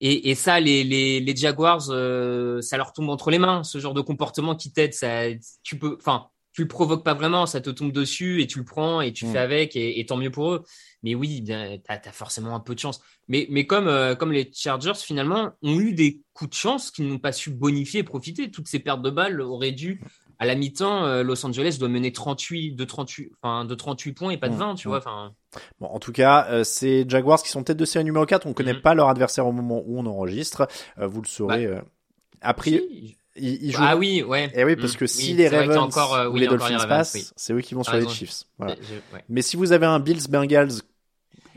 Et, 0.01 0.29
et 0.29 0.35
ça, 0.35 0.59
les, 0.59 0.83
les, 0.83 1.19
les 1.19 1.35
Jaguars, 1.35 1.87
euh, 1.89 2.61
ça 2.61 2.77
leur 2.77 2.93
tombe 2.93 3.09
entre 3.09 3.31
les 3.31 3.39
mains. 3.39 3.63
Ce 3.63 3.79
genre 3.79 3.93
de 3.93 4.01
comportement 4.01 4.55
qui 4.55 4.71
t'aide, 4.71 4.93
ça, 4.93 5.23
tu 5.63 5.77
peux, 5.77 5.97
enfin, 5.99 6.27
tu 6.53 6.61
le 6.61 6.67
provoques 6.67 7.03
pas 7.03 7.13
vraiment, 7.13 7.45
ça 7.45 7.61
te 7.61 7.69
tombe 7.69 7.91
dessus 7.91 8.41
et 8.41 8.47
tu 8.47 8.59
le 8.59 8.65
prends 8.65 9.01
et 9.01 9.13
tu 9.13 9.25
Mm. 9.25 9.31
fais 9.31 9.37
avec 9.37 9.75
et, 9.75 9.99
et 9.99 10.05
tant 10.05 10.17
mieux 10.17 10.31
pour 10.31 10.51
eux. 10.53 10.63
Mais 11.03 11.15
oui, 11.15 11.41
bien, 11.41 11.77
t'as, 11.85 12.11
forcément 12.11 12.55
un 12.55 12.59
peu 12.59 12.75
de 12.75 12.79
chance. 12.79 13.01
Mais, 13.27 13.47
mais 13.49 13.65
comme, 13.65 13.87
euh, 13.87 14.15
comme 14.15 14.31
les 14.31 14.49
Chargers 14.53 14.95
finalement 14.95 15.51
ont 15.61 15.79
eu 15.79 15.93
des 15.93 16.21
coups 16.33 16.49
de 16.49 16.55
chance 16.55 16.91
qu'ils 16.91 17.07
n'ont 17.07 17.19
pas 17.19 17.31
su 17.31 17.51
bonifier 17.51 18.01
et 18.01 18.03
profiter, 18.03 18.51
toutes 18.51 18.67
ces 18.67 18.79
pertes 18.79 19.01
de 19.01 19.09
balles 19.09 19.39
auraient 19.41 19.71
dû. 19.71 20.01
À 20.41 20.45
la 20.45 20.55
mi-temps, 20.55 21.03
euh, 21.05 21.21
Los 21.21 21.45
Angeles 21.45 21.75
doit 21.79 21.89
mener 21.89 22.13
38 22.13 22.71
de 22.71 22.85
38, 22.85 23.31
enfin 23.41 23.65
de 23.65 23.75
38 23.75 24.13
points 24.13 24.31
et 24.31 24.37
pas 24.37 24.47
de 24.47 24.53
Mm. 24.55 24.57
20, 24.57 24.75
tu 24.75 24.87
Mm. 24.87 24.91
vois. 24.91 24.97
Enfin, 24.99 25.33
Bon, 25.81 25.87
en 25.87 25.99
tout 25.99 26.11
cas, 26.13 26.47
euh, 26.49 26.63
ces 26.63 27.05
Jaguars 27.09 27.41
qui 27.43 27.49
sont 27.49 27.63
tête 27.63 27.75
de 27.77 27.83
série 27.85 28.05
numéro 28.05 28.25
4, 28.25 28.45
on 28.45 28.53
connaît 28.53 28.73
Mhm. 28.73 28.81
pas 28.81 28.93
leur 28.93 29.09
adversaire 29.09 29.45
au 29.47 29.51
moment 29.51 29.81
où 29.85 29.99
on 29.99 30.05
enregistre, 30.05 30.67
Euh, 30.99 31.07
vous 31.07 31.21
le 31.21 31.27
saurez. 31.27 31.65
euh, 31.65 31.81
a 32.41 32.53
priori, 32.53 32.85
si. 32.89 33.17
ils, 33.35 33.63
ils 33.65 33.71
jouent 33.73 33.81
ah 33.83 33.97
oui, 33.97 34.23
ouais. 34.23 34.49
Eh 34.55 34.63
oui, 34.63 34.75
parce 34.77 34.93
Mm. 34.93 34.97
que 34.97 35.07
si 35.07 35.31
Oui, 35.31 35.37
les 35.37 35.49
Ravens 35.49 35.77
encore, 35.77 36.13
euh, 36.15 36.29
ou 36.29 36.33
oui, 36.35 36.39
les 36.41 36.47
Dolphins 36.47 36.77
les 36.77 36.87
passent, 36.87 37.13
oui. 37.15 37.27
c'est 37.35 37.51
eux 37.53 37.61
qui 37.61 37.73
vont 37.75 37.83
sur 37.83 37.95
les. 37.95 38.07
Chiefs. 38.07 38.43
Voilà. 38.57 38.75
Je- 38.79 38.83
je- 38.87 39.15
ouais. 39.15 39.23
Mais 39.27 39.41
si 39.41 39.57
vous 39.57 39.71
avez 39.73 39.87
un 39.87 39.99
Bills 39.99 40.27
Bengals 40.29 40.71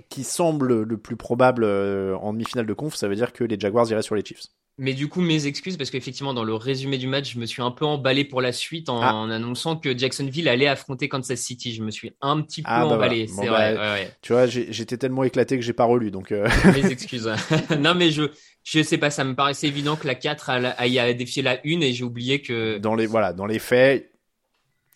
qui 0.08 0.24
semble 0.24 0.82
le 0.82 0.96
plus 0.98 1.16
probable 1.16 1.62
euh, 1.64 2.16
en 2.16 2.32
demi-finale 2.32 2.66
de 2.66 2.74
conf, 2.74 2.96
ça 2.96 3.06
veut 3.08 3.14
dire 3.14 3.32
que 3.32 3.44
les 3.44 3.60
Jaguars 3.60 3.88
iraient 3.90 4.02
sur 4.02 4.14
les 4.16 4.24
Chiefs. 4.24 4.46
Mais 4.78 4.94
du 4.94 5.06
coup, 5.08 5.20
mes 5.20 5.46
excuses, 5.46 5.76
parce 5.76 5.90
qu'effectivement, 5.90 6.32
dans 6.32 6.44
le 6.44 6.54
résumé 6.54 6.96
du 6.96 7.06
match, 7.06 7.34
je 7.34 7.38
me 7.38 7.44
suis 7.44 7.60
un 7.60 7.70
peu 7.70 7.84
emballé 7.84 8.24
pour 8.24 8.40
la 8.40 8.52
suite 8.52 8.88
en, 8.88 9.00
Ah. 9.02 9.12
en 9.14 9.30
annonçant 9.30 9.76
que 9.76 9.96
Jacksonville 9.96 10.48
allait 10.48 10.66
affronter 10.66 11.08
Kansas 11.10 11.38
City. 11.38 11.74
Je 11.74 11.82
me 11.82 11.90
suis 11.90 12.12
un 12.22 12.40
petit 12.40 12.62
peu 12.62 12.68
Ah, 12.70 12.80
bah 12.86 12.94
emballé, 12.94 13.26
voilà. 13.26 13.42
c'est 13.42 13.48
Bon, 13.48 13.54
vrai. 13.54 13.74
bah, 13.74 13.80
ouais, 13.94 14.00
ouais. 14.04 14.16
Tu 14.22 14.32
vois, 14.32 14.46
j'étais 14.46 14.96
tellement 14.96 15.24
éclaté 15.24 15.56
que 15.56 15.62
j'ai 15.62 15.74
pas 15.74 15.84
relu, 15.84 16.10
donc 16.10 16.32
euh, 16.32 16.48
Mes 16.74 16.86
excuses. 16.90 17.28
non, 17.78 17.94
mais 17.94 18.10
je, 18.10 18.22
je 18.64 18.82
sais 18.82 18.96
pas, 18.98 19.10
ça 19.10 19.24
me 19.24 19.34
paraissait 19.34 19.68
évident 19.68 19.94
que 19.96 20.06
la 20.06 20.14
4 20.14 20.48
aille 20.50 20.98
à 20.98 21.12
défier 21.12 21.42
la 21.42 21.58
1 21.64 21.80
et 21.82 21.92
j'ai 21.92 22.04
oublié 22.04 22.40
que. 22.40 22.78
dans 22.78 22.94
les 22.94 23.06
voilà, 23.06 23.32
dans 23.34 23.46
les 23.46 23.58
faits, 23.58 24.10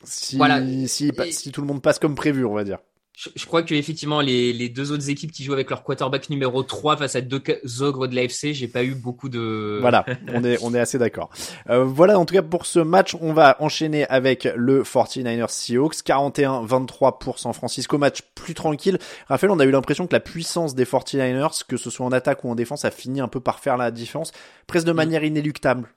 Si, 0.04 0.36
Voilà. 0.36 0.62
si, 0.86 1.08
Et- 1.08 1.32
si 1.32 1.52
tout 1.52 1.60
le 1.60 1.66
monde 1.66 1.82
passe 1.82 1.98
comme 1.98 2.14
prévu, 2.14 2.44
on 2.44 2.54
va 2.54 2.64
dire. 2.64 2.78
Je, 3.16 3.30
je 3.34 3.46
crois 3.46 3.62
que 3.62 3.74
effectivement 3.74 4.20
les, 4.20 4.52
les 4.52 4.68
deux 4.68 4.92
autres 4.92 5.08
équipes 5.08 5.32
qui 5.32 5.42
jouent 5.42 5.54
avec 5.54 5.70
leur 5.70 5.82
quarterback 5.82 6.28
numéro 6.28 6.62
3 6.62 6.98
face 6.98 7.16
à 7.16 7.22
deux 7.22 7.40
ogres 7.80 8.08
de 8.08 8.14
l'AFC, 8.14 8.52
j'ai 8.52 8.68
pas 8.68 8.84
eu 8.84 8.94
beaucoup 8.94 9.30
de 9.30 9.78
Voilà, 9.80 10.04
on 10.34 10.44
est, 10.44 10.58
on 10.62 10.74
est 10.74 10.78
assez 10.78 10.98
d'accord. 10.98 11.30
Euh, 11.70 11.82
voilà, 11.82 12.18
en 12.18 12.26
tout 12.26 12.34
cas, 12.34 12.42
pour 12.42 12.66
ce 12.66 12.78
match, 12.78 13.16
on 13.22 13.32
va 13.32 13.56
enchaîner 13.60 14.06
avec 14.08 14.46
le 14.54 14.82
49ers 14.82 15.48
Seahawks, 15.48 15.94
41-23 16.04 17.18
pour 17.18 17.38
San 17.38 17.54
Francisco, 17.54 17.96
match 17.96 18.20
plus 18.34 18.52
tranquille. 18.52 18.98
Raphaël, 19.28 19.50
on 19.50 19.60
a 19.60 19.64
eu 19.64 19.70
l'impression 19.70 20.06
que 20.06 20.12
la 20.12 20.20
puissance 20.20 20.74
des 20.74 20.84
49ers, 20.84 21.64
que 21.66 21.78
ce 21.78 21.88
soit 21.88 22.04
en 22.04 22.12
attaque 22.12 22.44
ou 22.44 22.50
en 22.50 22.54
défense, 22.54 22.84
a 22.84 22.90
fini 22.90 23.22
un 23.22 23.28
peu 23.28 23.40
par 23.40 23.60
faire 23.60 23.78
la 23.78 23.90
différence, 23.90 24.32
presque 24.66 24.86
de 24.86 24.92
manière 24.92 25.24
inéluctable. 25.24 25.88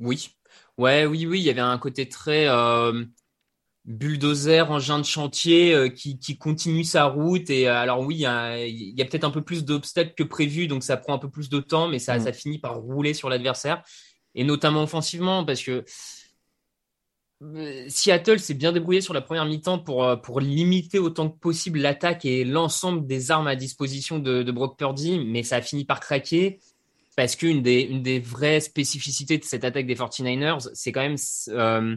Oui. 0.00 0.30
Ouais, 0.78 1.04
oui, 1.04 1.26
oui, 1.26 1.40
il 1.40 1.44
y 1.44 1.50
avait 1.50 1.60
un 1.60 1.76
côté 1.76 2.08
très 2.08 2.48
euh, 2.48 3.04
bulldozer, 3.84 4.70
engin 4.70 4.98
de 4.98 5.04
chantier 5.04 5.74
euh, 5.74 5.88
qui, 5.88 6.18
qui 6.18 6.38
continue 6.38 6.84
sa 6.84 7.04
route. 7.04 7.50
Et 7.50 7.68
euh, 7.68 7.74
alors 7.74 8.00
oui, 8.00 8.16
il 8.16 8.20
y 8.20 8.26
a, 9.02 9.04
peut-être 9.04 9.24
un 9.24 9.30
peu 9.30 9.42
plus 9.42 9.64
d'obstacles 9.64 10.14
que 10.16 10.22
prévu, 10.22 10.66
donc 10.66 10.82
ça 10.82 10.96
prend 10.96 11.14
un 11.14 11.18
peu 11.18 11.30
plus 11.30 11.48
de 11.48 11.60
temps, 11.60 11.88
mais 11.88 11.98
ça, 11.98 12.18
Mm. 12.18 12.20
ça 12.20 12.32
finit 12.32 12.58
par 12.58 12.76
rouler 12.76 13.14
sur 13.14 13.28
l'adversaire. 13.28 13.82
Et 14.34 14.44
notamment 14.44 14.82
offensivement, 14.82 15.44
parce 15.44 15.62
que 15.62 15.84
euh, 17.42 17.84
Seattle 17.88 18.38
s'est 18.38 18.54
bien 18.54 18.72
débrouillé 18.72 19.00
sur 19.00 19.14
la 19.14 19.20
première 19.20 19.44
mi-temps 19.44 19.80
pour, 19.80 20.20
pour 20.22 20.40
limiter 20.40 20.98
autant 20.98 21.28
que 21.28 21.38
possible 21.38 21.80
l'attaque 21.80 22.24
et 22.24 22.44
l'ensemble 22.44 23.06
des 23.06 23.30
armes 23.30 23.48
à 23.48 23.56
disposition 23.56 24.20
de, 24.20 24.42
de 24.42 24.52
Brock 24.52 24.78
Purdy, 24.78 25.18
mais 25.18 25.42
ça 25.42 25.56
a 25.56 25.62
fini 25.62 25.84
par 25.84 26.00
craquer 26.00 26.60
parce 27.16 27.36
qu'une 27.36 27.62
des, 27.62 27.80
une 27.82 28.02
des 28.02 28.20
vraies 28.20 28.60
spécificités 28.60 29.38
de 29.38 29.44
cette 29.44 29.64
attaque 29.64 29.86
des 29.86 29.94
49ers, 29.94 30.70
c'est 30.72 30.92
quand 30.92 31.02
même 31.02 31.16
euh, 31.48 31.96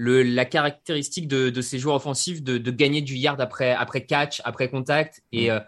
le, 0.00 0.22
la 0.22 0.46
caractéristique 0.46 1.28
de, 1.28 1.50
de 1.50 1.60
ces 1.60 1.78
joueurs 1.78 1.96
offensifs 1.96 2.42
de, 2.42 2.56
de 2.56 2.70
gagner 2.70 3.02
du 3.02 3.16
yard 3.16 3.38
après, 3.38 3.72
après 3.72 4.06
catch, 4.06 4.40
après 4.44 4.70
contact. 4.70 5.22
Et 5.30 5.50
euh, 5.50 5.60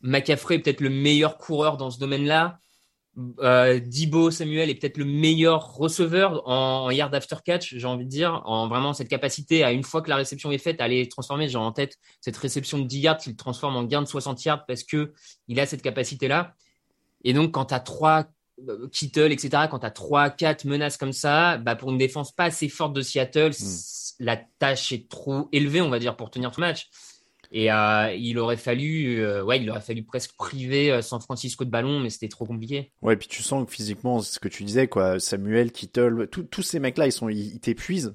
McCaffrey 0.00 0.54
est 0.54 0.58
peut-être 0.60 0.80
le 0.80 0.90
meilleur 0.90 1.38
coureur 1.38 1.76
dans 1.76 1.90
ce 1.90 1.98
domaine-là. 1.98 2.60
Euh, 3.40 3.80
Dibo 3.80 4.30
Samuel 4.30 4.70
est 4.70 4.76
peut-être 4.76 4.96
le 4.96 5.04
meilleur 5.04 5.74
receveur 5.74 6.48
en, 6.48 6.84
en 6.84 6.90
yard 6.90 7.12
after 7.12 7.38
catch, 7.44 7.74
j'ai 7.74 7.86
envie 7.86 8.04
de 8.04 8.10
dire, 8.10 8.42
en 8.44 8.68
vraiment 8.68 8.94
cette 8.94 9.08
capacité 9.08 9.64
à 9.64 9.72
une 9.72 9.82
fois 9.82 10.02
que 10.02 10.08
la 10.08 10.14
réception 10.14 10.52
est 10.52 10.58
faite, 10.58 10.80
à 10.80 10.84
aller 10.84 11.08
transformer. 11.08 11.48
J'ai 11.48 11.58
en 11.58 11.72
tête 11.72 11.98
cette 12.20 12.36
réception 12.36 12.78
de 12.78 12.84
10 12.84 13.00
yards 13.00 13.18
qu'il 13.18 13.34
transforme 13.34 13.74
en 13.74 13.82
gain 13.82 14.02
de 14.02 14.06
60 14.06 14.44
yards 14.44 14.66
parce 14.66 14.84
que 14.84 15.12
il 15.48 15.58
a 15.58 15.66
cette 15.66 15.82
capacité-là. 15.82 16.54
Et 17.24 17.32
donc, 17.32 17.50
quand 17.50 17.66
tu 17.66 17.74
as 17.74 17.80
trois 17.80 18.20
euh, 18.20 18.24
Kittle, 18.92 19.32
etc., 19.32 19.64
quand 19.70 19.78
tu 19.80 19.86
as 19.86 19.90
trois, 19.90 20.30
quatre 20.30 20.64
menaces 20.64 20.96
comme 20.96 21.12
ça, 21.12 21.58
bah, 21.58 21.76
pour 21.76 21.90
une 21.90 21.98
défense 21.98 22.32
pas 22.34 22.44
assez 22.44 22.68
forte 22.68 22.92
de 22.92 23.02
Seattle, 23.02 23.50
Mm. 23.50 24.24
la 24.24 24.36
tâche 24.58 24.92
est 24.92 25.08
trop 25.08 25.48
élevée, 25.52 25.80
on 25.80 25.88
va 25.90 25.98
dire, 25.98 26.16
pour 26.16 26.30
tenir 26.30 26.54
ce 26.54 26.60
match. 26.60 26.88
Et 27.52 27.72
euh, 27.72 28.14
il 28.14 28.38
aurait 28.38 28.56
fallu, 28.56 29.18
euh, 29.24 29.42
ouais, 29.42 29.60
il 29.60 29.68
aurait 29.70 29.80
fallu 29.80 30.04
presque 30.04 30.36
priver 30.36 30.92
euh, 30.92 31.02
San 31.02 31.20
Francisco 31.20 31.64
de 31.64 31.70
ballon, 31.70 31.98
mais 31.98 32.08
c'était 32.08 32.28
trop 32.28 32.44
compliqué. 32.44 32.92
Ouais, 33.02 33.16
puis 33.16 33.26
tu 33.26 33.42
sens 33.42 33.66
que 33.66 33.72
physiquement, 33.72 34.20
c'est 34.20 34.34
ce 34.34 34.38
que 34.38 34.46
tu 34.46 34.62
disais, 34.62 34.86
quoi, 34.86 35.18
Samuel, 35.18 35.72
Kittle, 35.72 36.28
tout- 36.30 36.44
tous 36.44 36.62
ces 36.62 36.78
mecs-là, 36.78 37.06
ils 37.06 37.12
sont, 37.12 37.28
ils, 37.28 37.54
ils 37.54 37.58
t'épuisent. 37.60 38.14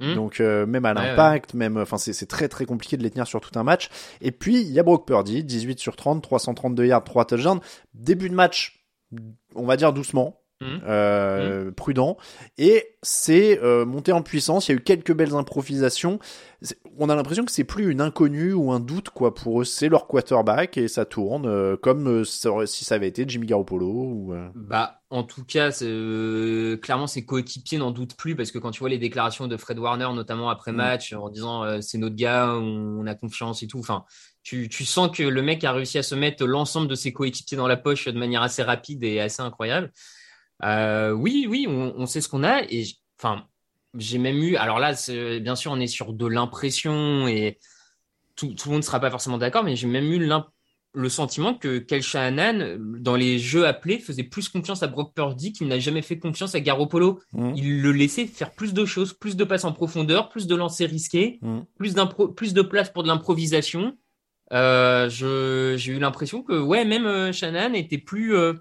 Hmm. 0.00 0.14
Donc 0.16 0.40
euh, 0.40 0.66
même 0.66 0.84
à 0.84 0.92
Ouais, 0.92 1.02
l'impact, 1.02 1.54
même, 1.54 1.76
enfin 1.78 1.96
c'est 1.98 2.12
c'est 2.12 2.26
très 2.26 2.48
très 2.48 2.66
compliqué 2.66 2.96
de 2.96 3.02
les 3.04 3.10
tenir 3.10 3.26
sur 3.28 3.40
tout 3.40 3.56
un 3.58 3.62
match. 3.62 3.88
Et 4.20 4.32
puis 4.32 4.60
il 4.60 4.70
y 4.72 4.80
a 4.80 4.82
Brock 4.82 5.06
Purdy, 5.06 5.44
18 5.44 5.78
sur 5.78 5.94
30, 5.96 6.20
332 6.20 6.84
yards, 6.84 7.04
3 7.04 7.24
touchdowns. 7.26 7.60
Début 7.94 8.28
de 8.28 8.34
match, 8.34 8.83
on 9.54 9.64
va 9.64 9.76
dire 9.76 9.92
doucement, 9.92 10.40
Mhm. 10.64 10.80
euh, 10.86 11.70
prudent, 11.72 12.16
et 12.58 12.96
c'est 13.02 13.60
euh, 13.62 13.84
monté 13.84 14.12
en 14.12 14.22
puissance. 14.22 14.68
Il 14.68 14.72
y 14.72 14.74
a 14.74 14.78
eu 14.78 14.82
quelques 14.82 15.12
belles 15.12 15.34
improvisations. 15.34 16.18
On 16.98 17.10
a 17.10 17.14
l'impression 17.14 17.44
que 17.44 17.52
c'est 17.52 17.64
plus 17.64 17.90
une 17.90 18.00
inconnue 18.00 18.54
ou 18.54 18.72
un 18.72 18.80
doute 18.80 19.10
quoi 19.10 19.34
pour 19.34 19.60
eux. 19.60 19.64
C'est 19.64 19.88
leur 19.90 20.06
quarterback 20.06 20.78
et 20.78 20.88
ça 20.88 21.04
tourne 21.04 21.46
euh, 21.46 21.76
comme 21.76 22.24
si 22.24 22.84
ça 22.84 22.94
avait 22.94 23.08
été 23.08 23.24
Jimmy 23.28 23.46
Garoppolo 23.46 23.86
ou. 23.86 24.34
Bah, 24.54 25.02
en 25.10 25.22
tout 25.24 25.44
cas, 25.44 25.70
clairement, 25.70 27.06
ses 27.06 27.24
coéquipiers 27.26 27.78
n'en 27.78 27.90
doutent 27.90 28.16
plus 28.16 28.34
parce 28.34 28.50
que 28.50 28.58
quand 28.58 28.70
tu 28.70 28.80
vois 28.80 28.88
les 28.88 28.98
déclarations 28.98 29.46
de 29.46 29.56
Fred 29.56 29.78
Warner, 29.78 30.08
notamment 30.14 30.48
après 30.48 30.72
Mm. 30.72 30.76
match, 30.76 31.12
en 31.12 31.28
disant 31.28 31.80
c'est 31.82 31.98
notre 31.98 32.16
gars, 32.16 32.48
on, 32.54 33.00
on 33.00 33.06
a 33.06 33.14
confiance 33.14 33.62
et 33.62 33.66
tout. 33.66 33.78
Enfin, 33.80 34.04
tu, 34.42 34.68
tu 34.68 34.84
sens 34.84 35.10
que 35.14 35.22
le 35.22 35.42
mec 35.42 35.64
a 35.64 35.72
réussi 35.72 35.98
à 35.98 36.02
se 36.02 36.14
mettre 36.14 36.44
l'ensemble 36.46 36.88
de 36.88 36.94
ses 36.94 37.12
coéquipiers 37.12 37.56
dans 37.56 37.66
la 37.66 37.76
poche 37.76 38.06
de 38.06 38.18
manière 38.18 38.42
assez 38.42 38.62
rapide 38.62 39.02
et 39.04 39.20
assez 39.20 39.42
incroyable. 39.42 39.90
Euh, 40.62 41.10
oui, 41.10 41.46
oui, 41.48 41.66
on, 41.68 41.94
on 41.96 42.06
sait 42.06 42.20
ce 42.20 42.28
qu'on 42.28 42.44
a 42.44 42.62
et 42.70 42.84
enfin, 43.18 43.44
j'ai 43.96 44.18
même 44.18 44.38
eu. 44.38 44.56
Alors 44.56 44.78
là, 44.78 44.94
bien 45.40 45.56
sûr, 45.56 45.72
on 45.72 45.80
est 45.80 45.86
sur 45.86 46.12
de 46.12 46.26
l'impression 46.26 47.26
et 47.28 47.58
tout, 48.36 48.48
tout 48.54 48.68
le 48.68 48.72
monde 48.72 48.82
ne 48.82 48.86
sera 48.86 49.00
pas 49.00 49.10
forcément 49.10 49.38
d'accord, 49.38 49.64
mais 49.64 49.76
j'ai 49.76 49.86
même 49.86 50.10
eu 50.12 50.28
le 50.96 51.08
sentiment 51.08 51.54
que 51.54 51.78
Kel 51.78 52.02
Shanahan, 52.02 52.76
dans 52.78 53.16
les 53.16 53.38
jeux 53.38 53.66
appelés, 53.66 53.98
faisait 53.98 54.22
plus 54.22 54.48
confiance 54.48 54.82
à 54.82 54.86
Brock 54.86 55.12
Purdy 55.14 55.52
qu'il 55.52 55.66
n'a 55.68 55.78
jamais 55.78 56.02
fait 56.02 56.18
confiance 56.18 56.54
à 56.54 56.60
Garoppolo. 56.60 57.20
Mhm. 57.32 57.52
Il 57.56 57.82
le 57.82 57.92
laissait 57.92 58.26
faire 58.26 58.52
plus 58.52 58.72
de 58.74 58.84
choses, 58.84 59.12
plus 59.12 59.36
de 59.36 59.44
passes 59.44 59.64
en 59.64 59.72
profondeur, 59.72 60.28
plus 60.28 60.46
de 60.46 60.54
lancers 60.54 60.88
risqués, 60.88 61.38
Mhm. 61.42 61.64
plus, 61.76 61.94
de 62.54 62.62
place 62.62 62.90
pour 62.90 63.02
de 63.02 63.08
l'improvisation. 63.08 63.96
Euh, 64.52 65.08
j'ai 65.08 65.92
eu 65.92 65.98
l'impression 65.98 66.42
que, 66.42 66.60
ouais, 66.60 66.84
même 66.84 67.06
euh, 67.06 67.32
Shanahan 67.32 67.72
était 67.74 67.98
plus, 67.98 68.36
euh, 68.36 68.54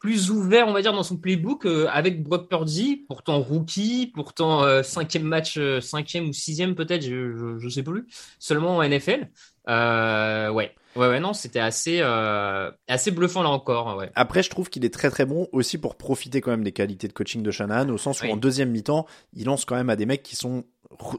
plus 0.00 0.30
ouvert, 0.30 0.66
on 0.66 0.72
va 0.72 0.80
dire, 0.82 0.92
dans 0.94 1.02
son 1.02 1.18
playbook 1.18 1.66
euh, 1.66 1.86
avec 1.92 2.22
Brock 2.22 2.48
Purdy, 2.48 3.04
pourtant 3.06 3.38
rookie, 3.38 4.10
pourtant 4.14 4.64
euh, 4.64 4.82
cinquième 4.82 5.24
match, 5.24 5.58
euh, 5.58 5.80
cinquième 5.80 6.30
ou 6.30 6.32
sixième 6.32 6.74
peut-être, 6.74 7.02
je, 7.02 7.58
je 7.58 7.68
sais 7.68 7.82
plus, 7.82 8.06
seulement 8.38 8.78
en 8.78 8.82
NFL. 8.82 9.28
Euh, 9.68 10.48
ouais, 10.50 10.74
ouais, 10.96 11.06
ouais, 11.08 11.20
non, 11.20 11.34
c'était 11.34 11.60
assez, 11.60 12.00
euh, 12.00 12.70
assez 12.88 13.10
bluffant 13.10 13.42
là 13.42 13.50
encore, 13.50 13.98
ouais. 13.98 14.10
Après, 14.14 14.42
je 14.42 14.48
trouve 14.48 14.70
qu'il 14.70 14.84
est 14.86 14.92
très 14.92 15.10
très 15.10 15.26
bon 15.26 15.48
aussi 15.52 15.76
pour 15.76 15.96
profiter 15.96 16.40
quand 16.40 16.50
même 16.50 16.64
des 16.64 16.72
qualités 16.72 17.06
de 17.06 17.12
coaching 17.12 17.42
de 17.42 17.50
Shanahan, 17.50 17.90
au 17.90 17.98
sens 17.98 18.22
où 18.22 18.24
Oui. 18.24 18.32
en 18.32 18.36
deuxième 18.36 18.70
mi-temps, 18.70 19.06
il 19.34 19.44
lance 19.44 19.66
quand 19.66 19.76
même 19.76 19.90
à 19.90 19.96
des 19.96 20.06
mecs 20.06 20.22
qui 20.22 20.34
sont 20.34 20.64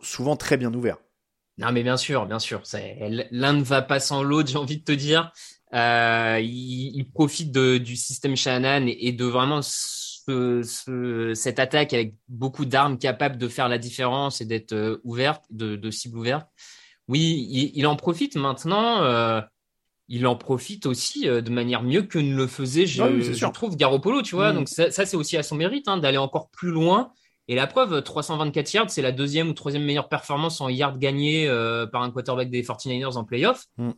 souvent 0.02 0.36
très 0.36 0.58
bien 0.58 0.74
ouverts. 0.74 0.98
Non, 1.60 1.72
mais 1.72 1.84
bien 1.84 1.98
sûr, 1.98 2.26
bien 2.26 2.40
sûr. 2.40 2.64
L'un 3.32 3.54
ne 3.54 3.64
va 3.64 3.84
pas 3.84 4.00
sans 4.00 4.24
l'autre, 4.24 4.50
j'ai 4.50 4.58
envie 4.58 4.80
de 4.80 4.84
te 4.84 4.92
dire. 4.92 5.32
Euh, 5.74 6.40
il, 6.42 6.92
il 6.96 7.10
profite 7.10 7.52
de, 7.52 7.78
du 7.78 7.96
système 7.96 8.36
Shanahan 8.36 8.86
et, 8.88 9.12
de 9.14 9.26
vraiment 9.26 9.62
ce- 9.62 10.62
ce- 10.64 11.34
cette 11.34 11.60
attaque 11.60 11.94
avec 11.94 12.16
beaucoup 12.28 12.66
d'armes 12.66 12.98
capables 12.98 13.38
de 13.38 13.48
faire 13.48 13.70
la 13.70 13.78
différence 13.78 14.42
et 14.42 14.46
d'être 14.46 14.74
euh, 14.74 14.98
ouverte, 15.04 15.46
de, 15.50 15.76
de 15.76 15.92
cible 15.92 16.18
ouverte. 16.18 16.48
Oui, 17.08 17.48
il, 17.50 17.72
il 17.76 17.88
en 17.88 17.96
profite 17.96 18.36
maintenant. 18.36 19.02
euh, 19.04 19.42
il 20.14 20.28
en 20.28 20.36
profite 20.36 20.88
aussi 20.88 21.22
de 21.26 21.50
manière 21.50 21.84
mieux 21.84 22.02
que 22.02 22.20
ne 22.20 22.36
le 22.36 22.46
faisait, 22.46 22.86
je, 22.86 23.02
Ah 23.02 23.08
oui, 23.10 23.24
je 23.34 23.46
trouve, 23.48 23.78
Garoppolo, 23.78 24.22
tu 24.22 24.36
vois. 24.36 24.52
Mm. 24.52 24.56
Donc 24.56 24.68
ça, 24.68 24.92
ça, 24.92 25.06
c'est 25.06 25.16
aussi 25.16 25.38
à 25.38 25.44
son 25.44 25.56
mérite 25.56 25.88
hein, 25.88 25.96
d'aller 25.98 26.18
encore 26.18 26.50
plus 26.50 26.70
loin. 26.72 27.14
Et 27.48 27.56
la 27.56 27.66
preuve, 27.66 28.02
324 28.04 28.74
yards, 28.74 28.90
c'est 28.90 29.02
la 29.02 29.14
deuxième 29.14 29.48
ou 29.50 29.54
troisième 29.54 29.86
meilleure 29.86 30.10
performance 30.10 30.60
en 30.60 30.68
yards 30.68 30.98
gagnés 30.98 31.48
euh, 31.48 31.86
par 31.88 32.02
un 32.02 32.12
quarterback 32.12 32.50
des 32.50 32.62
49ers 32.62 33.16
en 33.16 33.24
playoff. 33.24 33.66
Mm. 33.78 33.92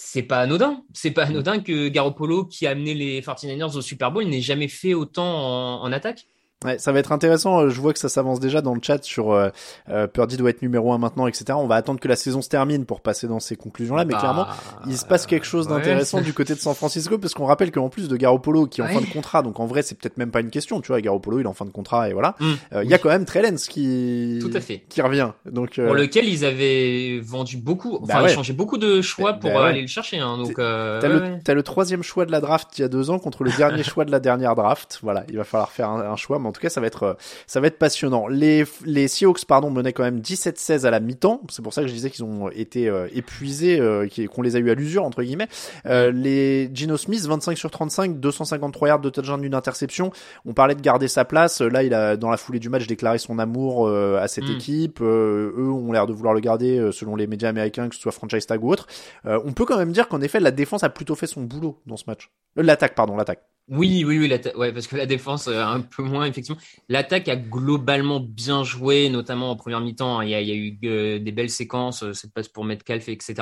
C'est 0.00 0.22
pas 0.22 0.38
anodin. 0.38 0.84
C'est 0.94 1.10
pas 1.10 1.24
anodin 1.24 1.58
que 1.58 1.88
Garoppolo, 1.88 2.44
qui 2.44 2.68
a 2.68 2.70
amené 2.70 2.94
les 2.94 3.20
49ers 3.20 3.76
au 3.76 3.82
Super 3.82 4.12
Bowl, 4.12 4.24
n'ait 4.26 4.40
jamais 4.40 4.68
fait 4.68 4.94
autant 4.94 5.24
en, 5.24 5.82
en 5.82 5.92
attaque. 5.92 6.28
Ouais, 6.64 6.76
ça 6.78 6.90
va 6.90 6.98
être 6.98 7.12
intéressant. 7.12 7.60
euh, 7.60 7.68
Je 7.68 7.80
vois 7.80 7.92
que 7.92 8.00
ça 8.00 8.08
s'avance 8.08 8.40
déjà 8.40 8.60
dans 8.62 8.74
le 8.74 8.80
chat 8.82 9.04
sur 9.04 9.30
euh, 9.32 9.48
euh, 9.90 10.08
Purdy 10.08 10.36
doit 10.36 10.50
être 10.50 10.60
numéro 10.60 10.92
un 10.92 10.98
maintenant, 10.98 11.28
etc. 11.28 11.44
On 11.56 11.68
va 11.68 11.76
attendre 11.76 12.00
que 12.00 12.08
la 12.08 12.16
saison 12.16 12.42
se 12.42 12.48
termine 12.48 12.84
pour 12.84 13.00
passer 13.00 13.28
dans 13.28 13.38
ces 13.38 13.54
conclusions-là, 13.54 14.04
mais 14.04 14.14
Bah, 14.14 14.18
clairement, 14.18 14.46
il 14.88 14.98
se 14.98 15.04
passe 15.04 15.26
quelque 15.26 15.46
chose 15.46 15.68
ouais. 15.68 15.74
d'intéressant 15.74 16.20
du 16.20 16.32
côté 16.32 16.54
de 16.54 16.58
San 16.58 16.74
Francisco, 16.74 17.16
parce 17.16 17.32
qu'on 17.34 17.44
rappelle 17.44 17.70
qu'en 17.70 17.88
plus 17.88 18.08
de 18.08 18.16
Garoppolo 18.16 18.66
qui 18.66 18.80
est 18.80 18.84
en 18.84 18.88
Ouais. 18.88 18.94
fin 18.94 19.00
de 19.00 19.06
contrat, 19.06 19.42
donc 19.42 19.60
en 19.60 19.66
vrai 19.66 19.82
c'est 19.82 19.94
peut-être 19.96 20.16
même 20.16 20.32
pas 20.32 20.40
une 20.40 20.50
question, 20.50 20.80
tu 20.80 20.88
vois, 20.88 21.00
Garoppolo 21.00 21.38
il 21.38 21.44
est 21.44 21.46
en 21.48 21.54
fin 21.54 21.64
de 21.64 21.70
contrat 21.70 22.08
et 22.08 22.12
voilà. 22.12 22.34
Mm. 22.40 22.44
Euh, 22.72 22.84
Il 22.84 22.90
y 22.90 22.94
a 22.94 22.98
quand 22.98 23.08
même 23.10 23.24
Trellens 23.24 23.54
qui 23.68 24.40
Tout 24.40 24.50
à 24.52 24.60
fait. 24.60 24.82
qui 24.88 25.00
revient, 25.00 25.28
donc 25.48 25.78
euh, 25.78 25.86
Pour 25.86 25.94
lequel 25.94 26.28
ils 26.28 26.44
avaient 26.44 27.20
vendu 27.22 27.56
beaucoup, 27.58 27.98
enfin, 28.02 28.14
Bah 28.14 28.22
ouais. 28.24 28.32
échangé 28.32 28.52
beaucoup 28.52 28.78
de 28.78 29.00
choix 29.00 29.32
Bah 29.34 29.38
pour 29.42 29.50
euh, 29.60 29.62
aller 29.64 29.82
le 29.82 29.86
chercher. 29.86 30.18
Hein, 30.18 30.38
donc, 30.38 30.58
euh, 30.58 31.00
T'as 31.44 31.54
le, 31.54 31.62
troisième 31.62 32.02
choix 32.02 32.26
de 32.26 32.32
la 32.32 32.40
draft 32.40 32.76
il 32.78 32.82
y 32.82 32.84
a 32.84 32.88
deux 32.88 33.10
ans 33.10 33.20
contre 33.20 33.44
le 33.44 33.52
dernier 33.52 33.82
choix 33.84 34.04
de 34.04 34.10
la 34.10 34.18
dernière 34.18 34.56
draft. 34.56 34.98
Voilà, 35.04 35.22
il 35.28 35.36
va 35.36 35.44
falloir 35.44 35.70
faire 35.70 35.88
un, 35.90 36.00
un 36.00 36.16
choix, 36.16 36.38
mais 36.40 36.47
en 36.48 36.52
tout 36.52 36.60
cas, 36.60 36.68
ça 36.68 36.80
va 36.80 36.86
être, 36.86 37.02
euh, 37.02 37.14
ça 37.46 37.60
va 37.60 37.66
être 37.68 37.78
passionnant. 37.78 38.26
Les, 38.26 38.64
les 38.84 39.06
Seahawks, 39.08 39.44
pardon, 39.44 39.70
menaient 39.70 39.92
quand 39.92 40.02
même 40.02 40.20
17-16 40.20 40.84
à 40.86 40.90
la 40.90 41.00
mi-temps. 41.00 41.42
C'est 41.50 41.62
pour 41.62 41.72
ça 41.72 41.82
que 41.82 41.88
je 41.88 41.92
disais 41.92 42.10
qu'ils 42.10 42.24
ont 42.24 42.50
été 42.50 42.88
euh, 42.88 43.06
épuisés, 43.14 43.78
euh, 43.80 44.08
qu'on 44.34 44.42
les 44.42 44.56
a 44.56 44.58
eu 44.58 44.70
à 44.70 44.74
l'usure 44.74 45.04
entre 45.04 45.22
guillemets. 45.22 45.48
Euh, 45.86 46.10
les 46.10 46.70
Gino 46.74 46.96
Smith, 46.96 47.24
25 47.24 47.56
sur 47.56 47.70
35, 47.70 48.18
253 48.18 48.88
yards 48.88 49.00
de 49.00 49.10
touchdown 49.10 49.40
d'une 49.40 49.54
interception. 49.54 50.10
On 50.44 50.54
parlait 50.54 50.74
de 50.74 50.80
garder 50.80 51.08
sa 51.08 51.24
place. 51.24 51.60
Là, 51.60 51.82
il 51.82 51.94
a 51.94 52.16
dans 52.16 52.30
la 52.30 52.36
foulée 52.36 52.58
du 52.58 52.68
match 52.68 52.86
déclaré 52.86 53.18
son 53.18 53.38
amour 53.38 53.86
euh, 53.86 54.18
à 54.20 54.28
cette 54.28 54.44
Mm. 54.48 54.52
équipe. 54.56 54.98
Euh, 55.00 55.52
eux 55.56 55.70
ont 55.70 55.92
l'air 55.92 56.06
de 56.06 56.12
vouloir 56.12 56.34
le 56.34 56.40
garder 56.40 56.90
selon 56.92 57.16
les 57.16 57.26
médias 57.26 57.48
américains, 57.48 57.88
que 57.88 57.94
ce 57.94 58.00
soit 58.00 58.12
franchise 58.12 58.46
tag 58.46 58.62
ou 58.64 58.70
autre. 58.70 58.86
Euh, 59.26 59.40
on 59.44 59.52
peut 59.52 59.64
quand 59.64 59.76
même 59.78 59.92
dire 59.92 60.08
qu'en 60.08 60.20
effet, 60.20 60.40
la 60.40 60.50
défense 60.50 60.82
a 60.84 60.88
plutôt 60.88 61.14
fait 61.14 61.26
son 61.26 61.42
boulot 61.42 61.80
dans 61.86 61.96
ce 61.96 62.04
match. 62.06 62.30
Euh, 62.58 62.62
l'attaque, 62.62 62.94
pardon, 62.94 63.16
l'attaque. 63.16 63.42
Oui, 63.68 64.02
oui, 64.06 64.18
oui, 64.18 64.72
parce 64.72 64.86
que 64.86 64.96
la 64.96 65.04
défense, 65.04 65.46
euh, 65.46 65.62
un 65.62 65.80
peu 65.80 66.02
moins, 66.02 66.24
effectivement. 66.24 66.60
L'attaque 66.88 67.28
a 67.28 67.36
globalement 67.36 68.18
bien 68.18 68.64
joué, 68.64 69.10
notamment 69.10 69.50
en 69.50 69.56
première 69.56 69.80
mi-temps. 69.82 70.22
Il 70.22 70.30
y 70.30 70.34
a, 70.34 70.40
il 70.40 70.48
y 70.48 70.52
a 70.52 70.54
eu 70.54 70.78
euh, 70.84 71.18
des 71.18 71.32
belles 71.32 71.50
séquences, 71.50 72.02
euh, 72.02 72.14
cette 72.14 72.32
passe 72.32 72.48
pour 72.48 72.64
Metcalf, 72.64 73.08
etc. 73.10 73.34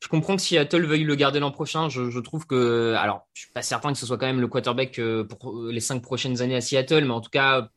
Je 0.00 0.06
comprends 0.06 0.36
que 0.36 0.42
Seattle 0.42 0.86
veuille 0.86 1.02
le 1.02 1.16
garder 1.16 1.40
l'an 1.40 1.50
prochain. 1.50 1.88
Je, 1.88 2.10
je, 2.10 2.20
trouve 2.20 2.46
que, 2.46 2.94
alors, 2.96 3.26
je 3.34 3.42
suis 3.42 3.52
pas 3.52 3.62
certain 3.62 3.92
que 3.92 3.98
ce 3.98 4.06
soit 4.06 4.18
quand 4.18 4.26
même 4.26 4.40
le 4.40 4.46
quarterback 4.46 5.00
pour 5.28 5.62
les 5.64 5.80
cinq 5.80 6.00
prochaines 6.00 6.40
années 6.42 6.56
à 6.56 6.60
Seattle, 6.60 7.04
mais 7.04 7.10
en 7.10 7.20
tout 7.20 7.30
cas, 7.30 7.70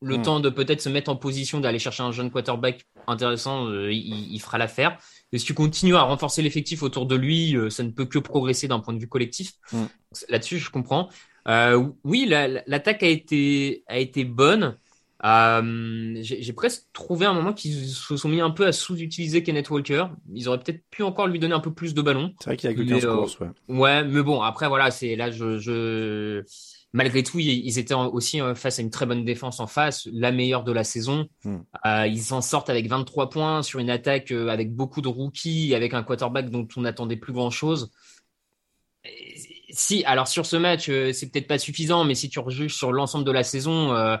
le 0.00 0.18
hmm. 0.18 0.22
temps 0.22 0.40
de 0.40 0.48
peut-être 0.48 0.80
se 0.80 0.88
mettre 0.88 1.10
en 1.10 1.16
position 1.16 1.60
d'aller 1.60 1.78
chercher 1.78 2.02
un 2.02 2.12
jeune 2.12 2.30
quarterback 2.30 2.86
intéressant, 3.06 3.68
il, 3.70 4.32
il, 4.32 4.40
fera 4.40 4.58
l'affaire. 4.58 4.98
Et 5.32 5.38
si 5.38 5.44
tu 5.44 5.54
continues 5.54 5.96
à 5.96 6.02
renforcer 6.02 6.42
l'effectif 6.42 6.82
autour 6.82 7.06
de 7.06 7.16
lui, 7.16 7.56
ça 7.70 7.82
ne 7.82 7.90
peut 7.90 8.04
que 8.04 8.18
progresser 8.18 8.68
d'un 8.68 8.78
point 8.78 8.94
de 8.94 9.00
vue 9.00 9.08
collectif. 9.08 9.54
Hmm. 9.72 9.86
Là-dessus, 10.28 10.58
je 10.58 10.70
comprends. 10.70 11.08
Euh, 11.48 11.88
oui, 12.04 12.26
l'attaque 12.28 13.02
a 13.02 13.08
été 13.08 13.82
a 13.88 13.98
été 13.98 14.24
bonne. 14.24 14.76
Euh, 15.24 16.16
J'ai 16.20 16.52
presque 16.52 16.84
trouvé 16.92 17.26
un 17.26 17.32
moment 17.32 17.52
qu'ils 17.52 17.88
se 17.88 18.16
sont 18.16 18.28
mis 18.28 18.40
un 18.40 18.50
peu 18.50 18.66
à 18.66 18.72
sous-utiliser 18.72 19.42
Kenneth 19.42 19.70
Walker. 19.70 20.06
Ils 20.32 20.48
auraient 20.48 20.60
peut-être 20.60 20.82
pu 20.90 21.02
encore 21.02 21.26
lui 21.26 21.38
donner 21.38 21.54
un 21.54 21.60
peu 21.60 21.72
plus 21.72 21.94
de 21.94 22.02
ballons. 22.02 22.34
C'est 22.40 22.50
vrai 22.50 22.56
qu'il 22.56 22.70
a 22.70 22.74
que 22.74 22.82
15 22.82 23.06
courses, 23.06 23.40
ouais. 23.40 23.48
Ouais, 23.68 24.04
mais 24.04 24.22
bon, 24.22 24.42
après 24.42 24.68
voilà, 24.68 24.90
c'est 24.90 25.16
là 25.16 25.30
je, 25.30 25.58
je 25.58 26.44
malgré 26.92 27.22
tout, 27.22 27.38
ils 27.38 27.78
étaient 27.78 27.94
aussi 27.94 28.40
euh, 28.40 28.54
face 28.54 28.78
à 28.78 28.82
une 28.82 28.90
très 28.90 29.06
bonne 29.06 29.24
défense 29.24 29.60
en 29.60 29.66
face, 29.66 30.08
la 30.12 30.32
meilleure 30.32 30.64
de 30.64 30.72
la 30.72 30.84
saison. 30.84 31.28
Hmm. 31.44 31.58
Euh, 31.86 32.06
ils 32.06 32.22
s'en 32.22 32.40
sortent 32.40 32.70
avec 32.70 32.88
23 32.88 33.30
points 33.30 33.62
sur 33.62 33.78
une 33.78 33.90
attaque 33.90 34.32
euh, 34.32 34.48
avec 34.48 34.74
beaucoup 34.74 35.02
de 35.02 35.08
rookies, 35.08 35.74
avec 35.74 35.94
un 35.94 36.02
quarterback 36.02 36.50
dont 36.50 36.66
on 36.76 36.82
n'attendait 36.82 37.16
plus 37.16 37.32
grand-chose 37.32 37.90
si, 39.70 40.04
alors 40.04 40.28
sur 40.28 40.44
ce 40.44 40.56
match, 40.56 40.86
c'est 41.12 41.30
peut-être 41.30 41.46
pas 41.46 41.58
suffisant, 41.58 42.04
mais 42.04 42.14
si 42.14 42.28
tu 42.28 42.40
rejuges 42.40 42.74
sur 42.74 42.92
l'ensemble 42.92 43.24
de 43.24 43.30
la 43.30 43.42
saison, 43.42 44.18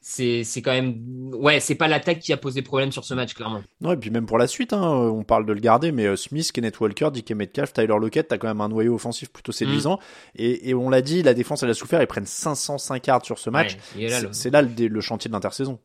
c'est 0.00 0.44
quand 0.62 0.72
même. 0.72 1.30
Ouais, 1.34 1.60
c'est 1.60 1.74
pas 1.74 1.88
l'attaque 1.88 2.20
qui 2.20 2.32
a 2.32 2.36
posé 2.36 2.62
problème 2.62 2.90
sur 2.90 3.04
ce 3.04 3.14
match, 3.14 3.34
clairement. 3.34 3.62
Non, 3.80 3.92
et 3.92 3.96
puis 3.96 4.10
même 4.10 4.26
pour 4.26 4.38
la 4.38 4.46
suite, 4.46 4.72
hein, 4.72 4.82
on 4.82 5.24
parle 5.24 5.46
de 5.46 5.52
le 5.52 5.60
garder, 5.60 5.92
mais 5.92 6.06
euh, 6.06 6.16
Smith, 6.16 6.50
Kenneth 6.52 6.80
Walker, 6.80 7.10
DK 7.12 7.32
Metcalf, 7.32 7.72
Tyler 7.72 7.96
Lockett, 8.00 8.28
t'as 8.28 8.38
quand 8.38 8.48
même 8.48 8.60
un 8.60 8.68
noyau 8.68 8.94
offensif 8.94 9.30
plutôt 9.30 9.52
séduisant. 9.52 9.96
Mm. 9.96 10.36
Et, 10.36 10.70
et, 10.70 10.74
on 10.74 10.88
l'a 10.88 11.02
dit, 11.02 11.22
la 11.22 11.34
défense, 11.34 11.62
elle 11.62 11.70
a 11.70 11.74
souffert, 11.74 12.00
ils 12.00 12.06
prennent 12.06 12.26
505 12.26 13.06
yards 13.06 13.24
sur 13.24 13.38
ce 13.38 13.50
match. 13.50 13.76
c'est 14.32 14.50
là, 14.50 14.62
le 14.62 15.00
chantier 15.00 15.28
de 15.28 15.34
l'intersaison. 15.34 15.78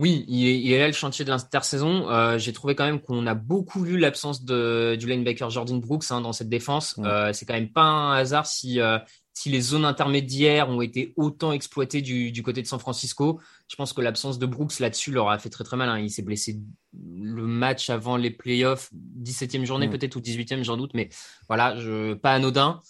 Oui, 0.00 0.24
il 0.28 0.72
est, 0.72 0.78
là 0.78 0.86
le 0.86 0.94
chantier 0.94 1.26
de 1.26 1.30
l'intersaison. 1.30 2.08
Euh, 2.08 2.38
J'ai 2.38 2.54
trouvé 2.54 2.74
quand 2.74 2.86
même 2.86 3.00
qu'on 3.00 3.26
a 3.26 3.34
beaucoup 3.34 3.82
vu 3.82 3.98
l'absence 3.98 4.46
de 4.46 4.96
du 4.98 5.06
linebacker 5.06 5.50
Jordan 5.50 5.78
Brooks 5.78 6.04
hein, 6.10 6.22
dans 6.22 6.32
cette 6.32 6.48
défense. 6.48 6.94
Euh, 7.00 7.34
c'est 7.34 7.44
quand 7.44 7.52
même 7.52 7.70
pas 7.70 7.82
un 7.82 8.12
hasard 8.14 8.46
si 8.46 8.80
euh, 8.80 8.98
si 9.32 9.48
les 9.48 9.60
zones 9.60 9.84
intermédiaires 9.84 10.68
ont 10.68 10.82
été 10.82 11.12
autant 11.16 11.52
exploitées 11.52 12.02
du, 12.02 12.32
du 12.32 12.42
côté 12.42 12.62
de 12.62 12.66
San 12.66 12.78
Francisco. 12.78 13.40
Je 13.68 13.76
pense 13.76 13.92
que 13.92 14.00
l'absence 14.00 14.38
de 14.38 14.46
Brooks 14.46 14.78
là-dessus 14.80 15.12
leur 15.12 15.30
a 15.30 15.38
fait 15.38 15.50
très 15.50 15.64
très 15.64 15.76
mal. 15.76 15.88
Hein. 15.88 15.98
Il 15.98 16.10
s'est 16.10 16.22
blessé 16.22 16.60
le 16.92 17.46
match 17.46 17.90
avant 17.90 18.16
les 18.16 18.30
playoffs, 18.30 18.90
17e 19.22 19.64
journée 19.64 19.88
peut-être 19.88 20.16
ou 20.16 20.20
18e, 20.20 20.64
j'en 20.64 20.76
doute, 20.76 20.92
mais 20.94 21.08
voilà, 21.48 21.76
je, 21.78 22.14
pas 22.14 22.32
anodin. 22.32 22.80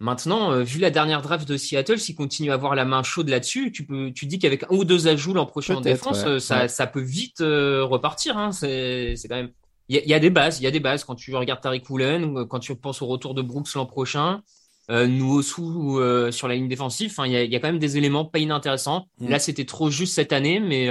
Maintenant, 0.00 0.52
euh, 0.52 0.62
vu 0.62 0.78
la 0.78 0.90
dernière 0.90 1.22
draft 1.22 1.48
de 1.48 1.56
Seattle, 1.56 1.98
s'il 1.98 2.14
continue 2.14 2.52
à 2.52 2.54
avoir 2.54 2.76
la 2.76 2.84
main 2.84 3.02
chaude 3.02 3.28
là-dessus, 3.28 3.72
tu 3.72 3.84
peux, 3.84 4.12
tu 4.12 4.26
dis 4.26 4.38
qu'avec 4.38 4.62
un 4.64 4.68
ou 4.70 4.84
deux 4.84 5.08
ajouts 5.08 5.34
l'an 5.34 5.46
prochain 5.46 5.76
en 5.76 5.80
défense, 5.80 6.22
euh, 6.24 6.38
ça, 6.38 6.68
ça 6.68 6.86
peut 6.86 7.00
vite 7.00 7.40
euh, 7.40 7.82
repartir. 7.84 8.38
Hein. 8.38 8.52
C'est, 8.52 9.14
quand 9.28 9.34
même. 9.34 9.50
Il 9.88 9.96
y 9.96 9.98
a, 9.98 10.04
y 10.04 10.14
a, 10.14 10.20
des 10.20 10.30
bases, 10.30 10.60
il 10.60 10.64
y 10.64 10.66
a 10.68 10.70
des 10.70 10.78
bases. 10.78 11.02
Quand 11.02 11.16
tu 11.16 11.34
regardes 11.34 11.62
Tariq 11.62 11.82
Woolen, 11.88 12.46
quand 12.46 12.60
tu 12.60 12.76
penses 12.76 13.02
au 13.02 13.06
retour 13.06 13.34
de 13.34 13.42
Brooks 13.42 13.74
l'an 13.74 13.86
prochain, 13.86 14.42
euh, 14.90 15.06
nous 15.06 15.42
sous 15.42 16.00
sur 16.32 16.48
la 16.48 16.54
ligne 16.54 16.68
défensive, 16.68 17.14
il 17.24 17.32
y 17.32 17.36
a, 17.36 17.44
y 17.44 17.56
a, 17.56 17.60
quand 17.60 17.68
même 17.68 17.78
des 17.78 17.96
éléments 17.96 18.24
pas 18.24 18.38
inintéressants. 18.38 19.06
Mm. 19.18 19.28
Là, 19.28 19.38
c'était 19.38 19.64
trop 19.64 19.90
juste 19.90 20.14
cette 20.14 20.32
année, 20.32 20.60
mais 20.60 20.88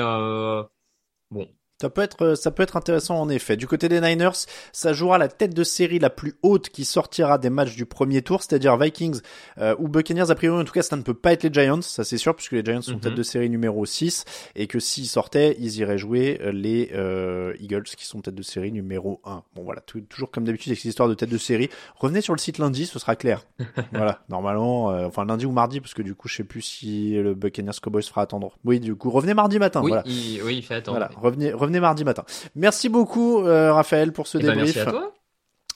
bon, 1.32 1.48
ça 1.80 1.92
peut 1.92 2.02
être, 2.02 2.34
ça 2.34 2.50
peut 2.50 2.64
être 2.64 2.76
intéressant 2.76 3.20
en 3.22 3.30
effet. 3.30 3.56
Du 3.56 3.68
côté 3.68 3.88
des 3.88 4.02
Niners, 4.02 4.32
ça 4.72 4.94
jouera 4.94 5.20
la 5.20 5.28
tête 5.28 5.54
de 5.54 5.64
série 5.64 6.00
la 6.00 6.10
plus 6.10 6.34
haute 6.42 6.70
qui 6.70 6.86
sortira 6.86 7.38
des 7.38 7.52
matchs 7.52 7.76
du 7.76 7.86
premier 7.86 8.24
tour, 8.24 8.42
c'est-à-dire 8.42 8.78
Vikings 8.78 9.22
euh, 9.60 9.76
ou 9.78 9.88
Buccaneers. 9.88 10.32
A 10.32 10.36
priori, 10.36 10.60
en 10.60 10.64
tout 10.64 10.74
cas, 10.74 10.82
ça 10.82 10.96
ne 10.96 11.04
peut 11.04 11.14
pas 11.14 11.34
être 11.34 11.44
les 11.44 11.54
Giants, 11.54 11.84
ça 11.84 12.04
c'est 12.04 12.18
sûr, 12.18 12.36
puisque 12.36 12.54
les 12.54 12.66
Giants 12.66 12.82
sont 12.82 12.98
tête 12.98 13.12
mhm. 13.12 13.18
de 13.18 13.24
série 13.24 13.50
numéro 13.52 13.86
6 13.86 14.26
et 14.56 14.66
que 14.66 14.80
s'ils 14.80 15.06
sortaient, 15.06 15.56
ils 15.60 15.78
iraient 15.78 16.00
jouer 16.00 16.40
euh, 16.42 16.52
les 16.52 16.90
euh, 16.96 17.54
Eagles 17.60 17.84
qui 17.84 18.06
sont 18.06 18.22
tête 18.22 18.34
de 18.34 18.42
série 18.42 18.72
numéro 18.72 19.22
1. 19.24 19.44
Bon 19.56 19.64
voilà, 19.64 19.82
toujours 19.82 20.32
comme 20.32 20.46
d'habitude 20.46 20.72
avec 20.72 20.80
ces 20.80 20.90
histoires 20.90 21.10
de 21.10 21.14
tête 21.14 21.30
de 21.30 21.38
série. 21.38 21.70
Revenez 21.96 22.22
sur 22.22 22.34
le 22.34 22.40
site 22.40 22.58
lundi, 22.58 22.88
ce 22.88 22.98
sera 22.98 23.16
clair. 23.16 23.46
voilà, 23.92 24.22
normalement, 24.30 24.90
euh, 24.90 25.06
enfin 25.06 25.26
lundi 25.26 25.46
ou 25.46 25.52
mardi, 25.52 25.80
parce 25.80 25.94
que 25.94 26.02
du 26.02 26.16
coup, 26.16 26.28
je 26.28 26.38
sais 26.38 26.44
plus 26.44 26.64
si 26.64 27.14
le 27.14 27.36
Buccaneers 27.36 27.80
Cowboys 27.80 28.02
fera 28.02 28.24
attendre. 28.24 28.58
Oui, 28.66 28.80
du 28.80 28.96
coup, 28.96 29.12
revenez 29.12 29.36
mardi 29.36 29.60
matin. 29.60 29.82
Oui, 29.84 29.90
voilà. 29.90 30.04
il, 30.08 30.42
oui, 30.42 30.56
il 30.58 30.64
fait 30.64 30.76
attendre. 30.76 30.98
Voilà, 30.98 31.12
revenez, 31.16 31.54
revenez 31.54 31.67
revenez 31.68 31.80
mardi 31.80 32.04
matin. 32.04 32.24
Merci 32.56 32.90
beaucoup, 32.90 33.42
euh, 33.42 33.74
Raphaël, 33.74 34.12
pour 34.12 34.28
ce 34.28 34.38
eh 34.38 34.42
ben, 34.42 34.56
débrief. 34.56 34.76
merci 34.76 34.90
à 34.90 34.92
toi. 34.92 35.14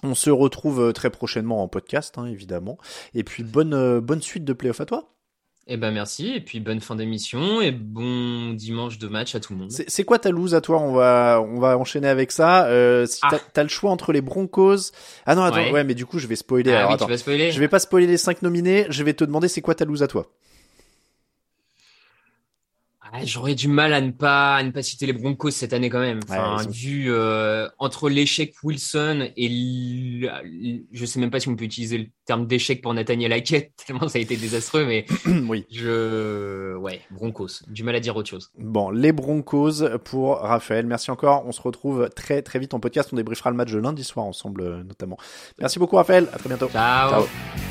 On 0.03 0.15
se 0.15 0.29
retrouve 0.29 0.81
euh, 0.81 0.91
très 0.93 1.09
prochainement 1.09 1.61
en 1.61 1.67
podcast, 1.67 2.17
hein, 2.17 2.25
évidemment. 2.25 2.77
Et 3.13 3.23
puis 3.23 3.43
bonne 3.43 3.73
euh, 3.73 4.01
bonne 4.01 4.21
suite 4.21 4.45
de 4.45 4.53
playoff 4.53 4.81
à 4.81 4.85
toi. 4.85 5.11
Eh 5.67 5.77
ben 5.77 5.91
merci 5.91 6.33
et 6.33 6.41
puis 6.41 6.59
bonne 6.59 6.81
fin 6.81 6.95
d'émission 6.95 7.61
et 7.61 7.71
bon 7.71 8.53
dimanche 8.53 8.97
de 8.97 9.07
match 9.07 9.35
à 9.35 9.39
tout 9.39 9.53
le 9.53 9.59
monde. 9.59 9.71
C'est 9.71 10.03
quoi 10.03 10.17
ta 10.17 10.31
loose 10.31 10.55
à 10.55 10.61
toi? 10.61 10.81
On 10.81 10.91
va 10.91 11.39
on 11.47 11.59
va 11.59 11.77
enchaîner 11.77 12.07
avec 12.07 12.31
ça. 12.31 12.65
Euh, 12.65 13.05
si 13.05 13.19
ah. 13.21 13.37
t'as 13.53 13.61
as 13.61 13.63
le 13.63 13.69
choix 13.69 13.91
entre 13.91 14.11
les 14.11 14.21
Broncos. 14.21 14.91
Ah 15.27 15.35
non 15.35 15.43
attends 15.43 15.71
ouais, 15.71 15.83
mais 15.83 15.93
du 15.93 16.07
coup 16.07 16.17
je 16.17 16.25
vais 16.25 16.35
spoiler. 16.35 16.73
Ah 16.73 16.79
Alors, 16.79 16.89
oui, 16.89 16.95
attends. 16.95 17.05
tu 17.05 17.11
vas 17.11 17.17
spoiler. 17.17 17.51
Je 17.51 17.59
vais 17.59 17.67
pas 17.67 17.79
spoiler 17.79 18.07
les 18.07 18.17
cinq 18.17 18.41
nominés. 18.41 18.87
Je 18.89 19.03
vais 19.03 19.13
te 19.13 19.23
demander 19.23 19.47
c'est 19.47 19.61
quoi 19.61 19.75
ta 19.75 19.85
loose 19.85 20.01
à 20.01 20.07
toi? 20.07 20.31
Ah, 23.13 23.25
j'aurais 23.25 23.55
du 23.55 23.67
mal 23.67 23.93
à 23.93 23.99
ne 23.99 24.11
pas 24.11 24.55
à 24.55 24.63
ne 24.63 24.71
pas 24.71 24.81
citer 24.81 25.05
les 25.05 25.11
Broncos 25.11 25.51
cette 25.51 25.73
année 25.73 25.89
quand 25.89 25.99
même. 25.99 26.21
Enfin, 26.23 26.65
vu 26.69 27.05
euh, 27.07 27.67
entre 27.77 28.09
l'échec 28.09 28.53
Wilson 28.63 29.27
et 29.35 30.21
je 30.91 31.05
sais 31.05 31.19
même 31.19 31.29
pas 31.29 31.41
si 31.41 31.49
on 31.49 31.55
peut 31.57 31.65
utiliser 31.65 31.97
le 31.97 32.05
terme 32.25 32.47
d'échec 32.47 32.81
pour 32.81 32.93
Nathaniel 32.93 33.33
Hackett 33.33 33.73
tellement 33.85 34.07
ça 34.07 34.17
a 34.17 34.21
été 34.21 34.37
désastreux, 34.37 34.85
mais 34.85 35.05
oui. 35.47 35.65
Je 35.69 36.75
ouais 36.77 37.01
Broncos. 37.11 37.63
Du 37.67 37.83
mal 37.83 37.95
à 37.95 37.99
dire 37.99 38.15
autre 38.15 38.29
chose. 38.29 38.49
Bon, 38.57 38.89
les 38.91 39.11
Broncos 39.11 39.83
pour 40.05 40.37
Raphaël. 40.37 40.85
Merci 40.85 41.11
encore. 41.11 41.45
On 41.45 41.51
se 41.51 41.61
retrouve 41.61 42.09
très 42.15 42.41
très 42.41 42.59
vite 42.59 42.73
en 42.73 42.79
podcast. 42.79 43.09
On 43.11 43.17
débriefera 43.17 43.49
le 43.49 43.57
match 43.57 43.71
de 43.71 43.79
lundi 43.79 44.05
soir 44.05 44.25
ensemble 44.25 44.61
euh, 44.61 44.83
notamment. 44.83 45.17
Merci 45.59 45.79
beaucoup 45.79 45.97
Raphaël. 45.97 46.29
À 46.31 46.37
très 46.37 46.47
bientôt. 46.47 46.69
Ciao. 46.69 47.09
Ciao. 47.09 47.70